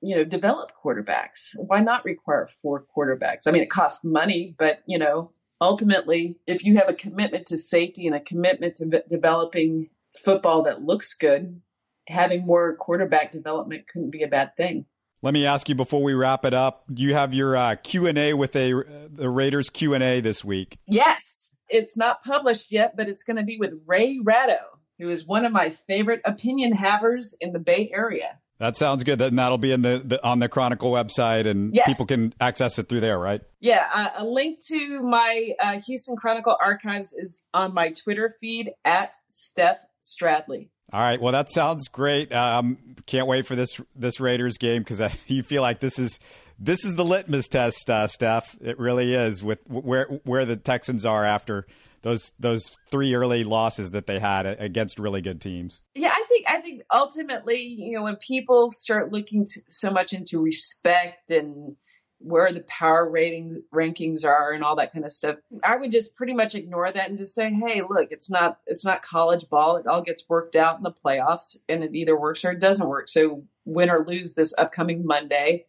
you 0.00 0.16
know 0.16 0.24
develop 0.24 0.70
quarterbacks 0.82 1.54
why 1.56 1.80
not 1.80 2.04
require 2.04 2.48
four 2.62 2.86
quarterbacks 2.96 3.46
i 3.46 3.50
mean 3.50 3.62
it 3.62 3.70
costs 3.70 4.04
money 4.04 4.54
but 4.56 4.80
you 4.86 4.98
know 4.98 5.32
ultimately 5.60 6.38
if 6.46 6.64
you 6.64 6.76
have 6.76 6.88
a 6.88 6.94
commitment 6.94 7.46
to 7.46 7.58
safety 7.58 8.06
and 8.06 8.14
a 8.14 8.20
commitment 8.20 8.76
to 8.76 8.86
b- 8.86 9.02
developing 9.08 9.88
football 10.16 10.62
that 10.62 10.82
looks 10.82 11.14
good 11.14 11.60
having 12.08 12.44
more 12.44 12.76
quarterback 12.76 13.32
development 13.32 13.86
couldn't 13.88 14.10
be 14.10 14.22
a 14.22 14.28
bad 14.28 14.56
thing 14.56 14.84
let 15.22 15.34
me 15.34 15.46
ask 15.46 15.68
you 15.68 15.74
before 15.74 16.02
we 16.02 16.14
wrap 16.14 16.44
it 16.44 16.54
up 16.54 16.84
do 16.92 17.02
you 17.02 17.14
have 17.14 17.34
your 17.34 17.56
uh, 17.56 17.76
q&a 17.82 18.34
with 18.34 18.54
a 18.56 18.72
the 19.10 19.28
raiders 19.28 19.70
q&a 19.70 20.20
this 20.20 20.44
week 20.44 20.78
yes 20.86 21.50
it's 21.68 21.96
not 21.96 22.24
published 22.24 22.72
yet 22.72 22.96
but 22.96 23.08
it's 23.08 23.24
going 23.24 23.36
to 23.36 23.44
be 23.44 23.58
with 23.58 23.82
ray 23.86 24.18
ratto 24.22 24.58
who 24.98 25.10
is 25.10 25.26
one 25.26 25.44
of 25.44 25.52
my 25.52 25.70
favorite 25.70 26.20
opinion 26.24 26.72
havers 26.72 27.36
in 27.40 27.52
the 27.52 27.58
Bay 27.58 27.90
Area. 27.92 28.38
That 28.58 28.76
sounds 28.76 29.04
good. 29.04 29.20
And 29.22 29.38
that'll 29.38 29.56
be 29.56 29.70
in 29.70 29.82
the, 29.82 30.02
the 30.04 30.24
on 30.26 30.40
the 30.40 30.48
Chronicle 30.48 30.90
website, 30.90 31.46
and 31.46 31.72
yes. 31.72 31.86
people 31.86 32.06
can 32.06 32.34
access 32.40 32.76
it 32.80 32.88
through 32.88 33.00
there, 33.00 33.16
right? 33.16 33.40
Yeah, 33.60 33.86
uh, 33.94 34.08
a 34.16 34.24
link 34.24 34.58
to 34.66 35.00
my 35.00 35.52
uh, 35.60 35.80
Houston 35.82 36.16
Chronicle 36.16 36.56
archives 36.60 37.12
is 37.12 37.44
on 37.54 37.72
my 37.72 37.90
Twitter 37.90 38.34
feed 38.40 38.72
at 38.84 39.14
Steph 39.28 39.78
Stradley. 40.02 40.70
All 40.92 41.00
right. 41.00 41.20
Well, 41.20 41.32
that 41.32 41.50
sounds 41.50 41.88
great. 41.88 42.32
Um, 42.32 42.78
can't 43.06 43.26
wait 43.26 43.46
for 43.46 43.54
this 43.54 43.80
this 43.94 44.20
Raiders 44.20 44.58
game 44.58 44.82
because 44.82 45.02
you 45.26 45.42
feel 45.42 45.62
like 45.62 45.80
this 45.80 45.98
is 45.98 46.18
this 46.58 46.84
is 46.84 46.94
the 46.94 47.04
litmus 47.04 47.48
test, 47.48 47.88
uh, 47.90 48.06
Steph. 48.06 48.56
It 48.60 48.78
really 48.78 49.14
is 49.14 49.42
with 49.42 49.60
where 49.68 50.06
where 50.24 50.44
the 50.44 50.56
Texans 50.56 51.04
are 51.04 51.24
after 51.24 51.66
those 52.02 52.32
those 52.38 52.72
three 52.90 53.14
early 53.14 53.44
losses 53.44 53.90
that 53.90 54.06
they 54.06 54.18
had 54.18 54.46
against 54.46 54.98
really 54.98 55.20
good 55.20 55.40
teams. 55.40 55.82
Yeah, 55.94 56.12
I 56.12 56.24
think 56.28 56.46
I 56.48 56.60
think 56.60 56.82
ultimately, 56.92 57.62
you 57.62 57.96
know, 57.96 58.04
when 58.04 58.16
people 58.16 58.70
start 58.70 59.12
looking 59.12 59.44
to, 59.44 59.60
so 59.68 59.90
much 59.90 60.12
into 60.12 60.40
respect 60.40 61.30
and 61.30 61.76
where 62.20 62.52
the 62.52 62.60
power 62.62 63.08
ratings 63.08 63.60
rankings 63.72 64.24
are 64.24 64.52
and 64.52 64.64
all 64.64 64.76
that 64.76 64.92
kind 64.92 65.04
of 65.04 65.12
stuff, 65.12 65.36
I 65.62 65.76
would 65.76 65.92
just 65.92 66.16
pretty 66.16 66.34
much 66.34 66.54
ignore 66.54 66.90
that 66.90 67.08
and 67.08 67.18
just 67.18 67.34
say, 67.34 67.50
"Hey, 67.50 67.82
look, 67.82 68.08
it's 68.10 68.30
not 68.30 68.58
it's 68.66 68.84
not 68.84 69.02
college 69.02 69.48
ball. 69.48 69.76
It 69.76 69.86
all 69.86 70.02
gets 70.02 70.28
worked 70.28 70.56
out 70.56 70.76
in 70.76 70.82
the 70.82 70.92
playoffs, 70.92 71.56
and 71.68 71.84
it 71.84 71.94
either 71.94 72.18
works 72.18 72.44
or 72.44 72.52
it 72.52 72.60
doesn't 72.60 72.88
work. 72.88 73.08
So 73.08 73.44
win 73.64 73.90
or 73.90 74.04
lose 74.04 74.34
this 74.34 74.54
upcoming 74.56 75.06
Monday." 75.06 75.66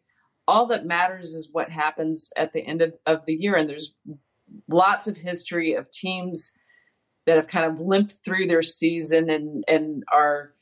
All 0.47 0.67
that 0.67 0.85
matters 0.85 1.35
is 1.35 1.49
what 1.51 1.69
happens 1.69 2.33
at 2.35 2.53
the 2.53 2.62
end 2.65 2.81
of, 2.81 2.93
of 3.05 3.25
the 3.27 3.35
year, 3.35 3.55
and 3.55 3.69
there's 3.69 3.93
lots 4.67 5.07
of 5.07 5.15
history 5.15 5.75
of 5.75 5.91
teams 5.91 6.51
that 7.25 7.38
have 7.38 7.47
kind 7.47 7.65
of 7.71 7.79
limped 7.79 8.17
through 8.25 8.47
their 8.47 8.63
season 8.63 9.29
and 9.29 9.63
and 9.67 10.03
are 10.12 10.53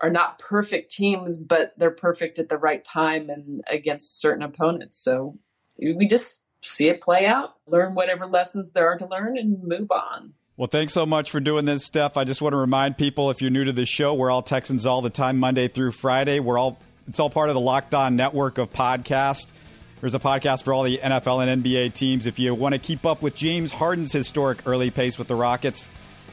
are 0.00 0.10
not 0.10 0.38
perfect 0.38 0.90
teams, 0.90 1.38
but 1.38 1.72
they're 1.76 1.90
perfect 1.90 2.38
at 2.38 2.48
the 2.48 2.58
right 2.58 2.84
time 2.84 3.30
and 3.30 3.62
against 3.68 4.20
certain 4.20 4.42
opponents. 4.42 5.02
So 5.02 5.38
we 5.78 6.06
just 6.06 6.44
see 6.62 6.88
it 6.88 7.00
play 7.00 7.26
out, 7.26 7.50
learn 7.66 7.94
whatever 7.94 8.26
lessons 8.26 8.72
there 8.72 8.88
are 8.88 8.98
to 8.98 9.06
learn, 9.06 9.36
and 9.36 9.62
move 9.62 9.90
on. 9.90 10.34
Well, 10.56 10.68
thanks 10.68 10.92
so 10.92 11.06
much 11.06 11.30
for 11.30 11.38
doing 11.38 11.66
this, 11.66 11.84
Steph. 11.84 12.16
I 12.16 12.24
just 12.24 12.42
want 12.42 12.52
to 12.52 12.56
remind 12.56 12.98
people 12.98 13.30
if 13.30 13.40
you're 13.40 13.50
new 13.50 13.64
to 13.64 13.72
the 13.72 13.86
show, 13.86 14.14
we're 14.14 14.30
all 14.30 14.42
Texans 14.42 14.86
all 14.86 15.02
the 15.02 15.10
time, 15.10 15.38
Monday 15.38 15.68
through 15.68 15.92
Friday. 15.92 16.40
We're 16.40 16.58
all 16.58 16.80
it's 17.08 17.20
all 17.20 17.30
part 17.30 17.48
of 17.48 17.54
the 17.54 17.60
Locked 17.60 17.94
On 17.94 18.16
network 18.16 18.58
of 18.58 18.72
podcasts. 18.72 19.52
There's 20.00 20.14
a 20.14 20.18
podcast 20.18 20.64
for 20.64 20.72
all 20.72 20.82
the 20.82 20.98
NFL 20.98 21.46
and 21.46 21.64
NBA 21.64 21.94
teams. 21.94 22.26
If 22.26 22.38
you 22.38 22.54
want 22.54 22.74
to 22.74 22.78
keep 22.78 23.06
up 23.06 23.22
with 23.22 23.34
James 23.34 23.72
Harden's 23.72 24.12
historic 24.12 24.58
early 24.66 24.90
pace 24.90 25.18
with 25.18 25.26
the 25.26 25.34
Rockets, 25.34 25.88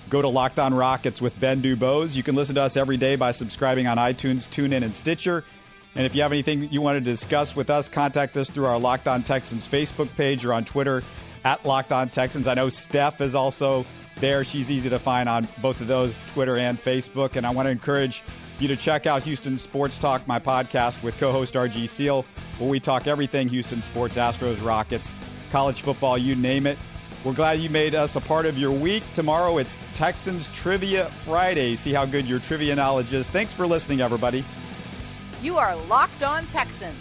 go 0.10 0.22
to 0.22 0.28
Locked 0.28 0.60
On 0.60 0.74
Rockets 0.74 1.22
with 1.22 1.40
Ben 1.40 1.62
Dubose. 1.62 2.16
You 2.16 2.24
can 2.24 2.36
listen 2.36 2.56
to 2.56 2.62
us 2.62 2.78
every 2.78 2.98
day 2.98 3.16
by 3.16 3.32
subscribing 3.32 3.88
on 3.88 3.98
iTunes, 3.98 4.48
TuneIn, 4.48 4.84
and 4.84 4.96
Stitcher. 4.96 5.44
And 5.96 6.06
if 6.06 6.14
you 6.14 6.22
have 6.22 6.32
anything 6.32 6.72
you 6.72 6.82
want 6.82 6.98
to 6.98 7.02
discuss 7.02 7.56
with 7.56 7.70
us, 7.70 7.88
contact 7.88 8.36
us 8.38 8.50
through 8.50 8.66
our 8.66 8.78
Locked 8.78 9.08
On 9.08 9.24
Texans 9.24 9.68
Facebook 9.68 10.14
page 10.16 10.46
or 10.46 10.54
on 10.54 10.66
Twitter 10.66 11.04
at 11.44 11.66
Locked 11.66 11.92
On 11.92 12.10
Texans. 12.10 12.48
I 12.48 12.54
know 12.54 12.70
Steph 12.70 13.22
is 13.22 13.34
also 13.34 13.86
there. 14.20 14.44
She's 14.44 14.70
easy 14.70 14.90
to 14.90 15.00
find 15.00 15.30
on 15.30 15.48
both 15.62 15.80
of 15.80 15.88
those, 15.88 16.20
Twitter 16.28 16.58
and 16.58 16.78
Facebook. 16.78 17.38
And 17.38 17.46
I 17.46 17.52
want 17.52 17.68
to 17.68 17.72
encourage 17.72 18.24
you 18.60 18.68
to 18.68 18.76
check 18.76 19.06
out 19.06 19.24
Houston 19.24 19.58
Sports 19.58 19.98
Talk, 19.98 20.28
my 20.28 20.40
podcast 20.40 21.02
with 21.04 21.18
co 21.18 21.32
host 21.32 21.54
RG 21.54 21.88
Seal, 21.88 22.26
where 22.58 22.70
we 22.70 22.80
talk 22.80 23.08
everything 23.08 23.48
Houston 23.50 23.82
sports, 23.82 24.18
Astros, 24.18 24.66
Rockets, 24.66 25.16
college 25.52 25.82
football, 25.82 26.18
you 26.18 26.36
name 26.36 26.68
it. 26.68 26.78
We're 27.26 27.34
glad 27.34 27.60
you 27.60 27.72
made 27.72 27.96
us 27.96 28.16
a 28.16 28.22
part 28.22 28.46
of 28.46 28.56
your 28.56 28.70
week. 28.70 29.04
Tomorrow 29.16 29.58
it's 29.58 29.80
Texans 29.96 30.48
Trivia 30.50 31.08
Friday. 31.26 31.76
See 31.76 31.92
how 31.92 32.06
good 32.06 32.28
your 32.28 32.38
trivia 32.38 32.76
knowledge 32.76 33.14
is. 33.14 33.28
Thanks 33.28 33.52
for 33.52 33.66
listening, 33.66 34.00
everybody. 34.00 34.46
You 35.42 35.58
are 35.58 35.76
Locked 35.76 36.22
On 36.22 36.46
Texans, 36.46 36.96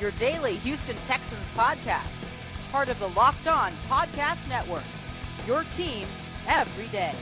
your 0.00 0.12
daily 0.12 0.54
Houston 0.58 0.94
Texans 1.06 1.50
podcast, 1.56 2.22
part 2.70 2.88
of 2.88 3.00
the 3.00 3.08
Locked 3.08 3.48
On 3.48 3.72
Podcast 3.88 4.48
Network. 4.48 4.84
Your 5.44 5.64
team 5.64 6.06
every 6.46 6.86
day. 6.88 7.14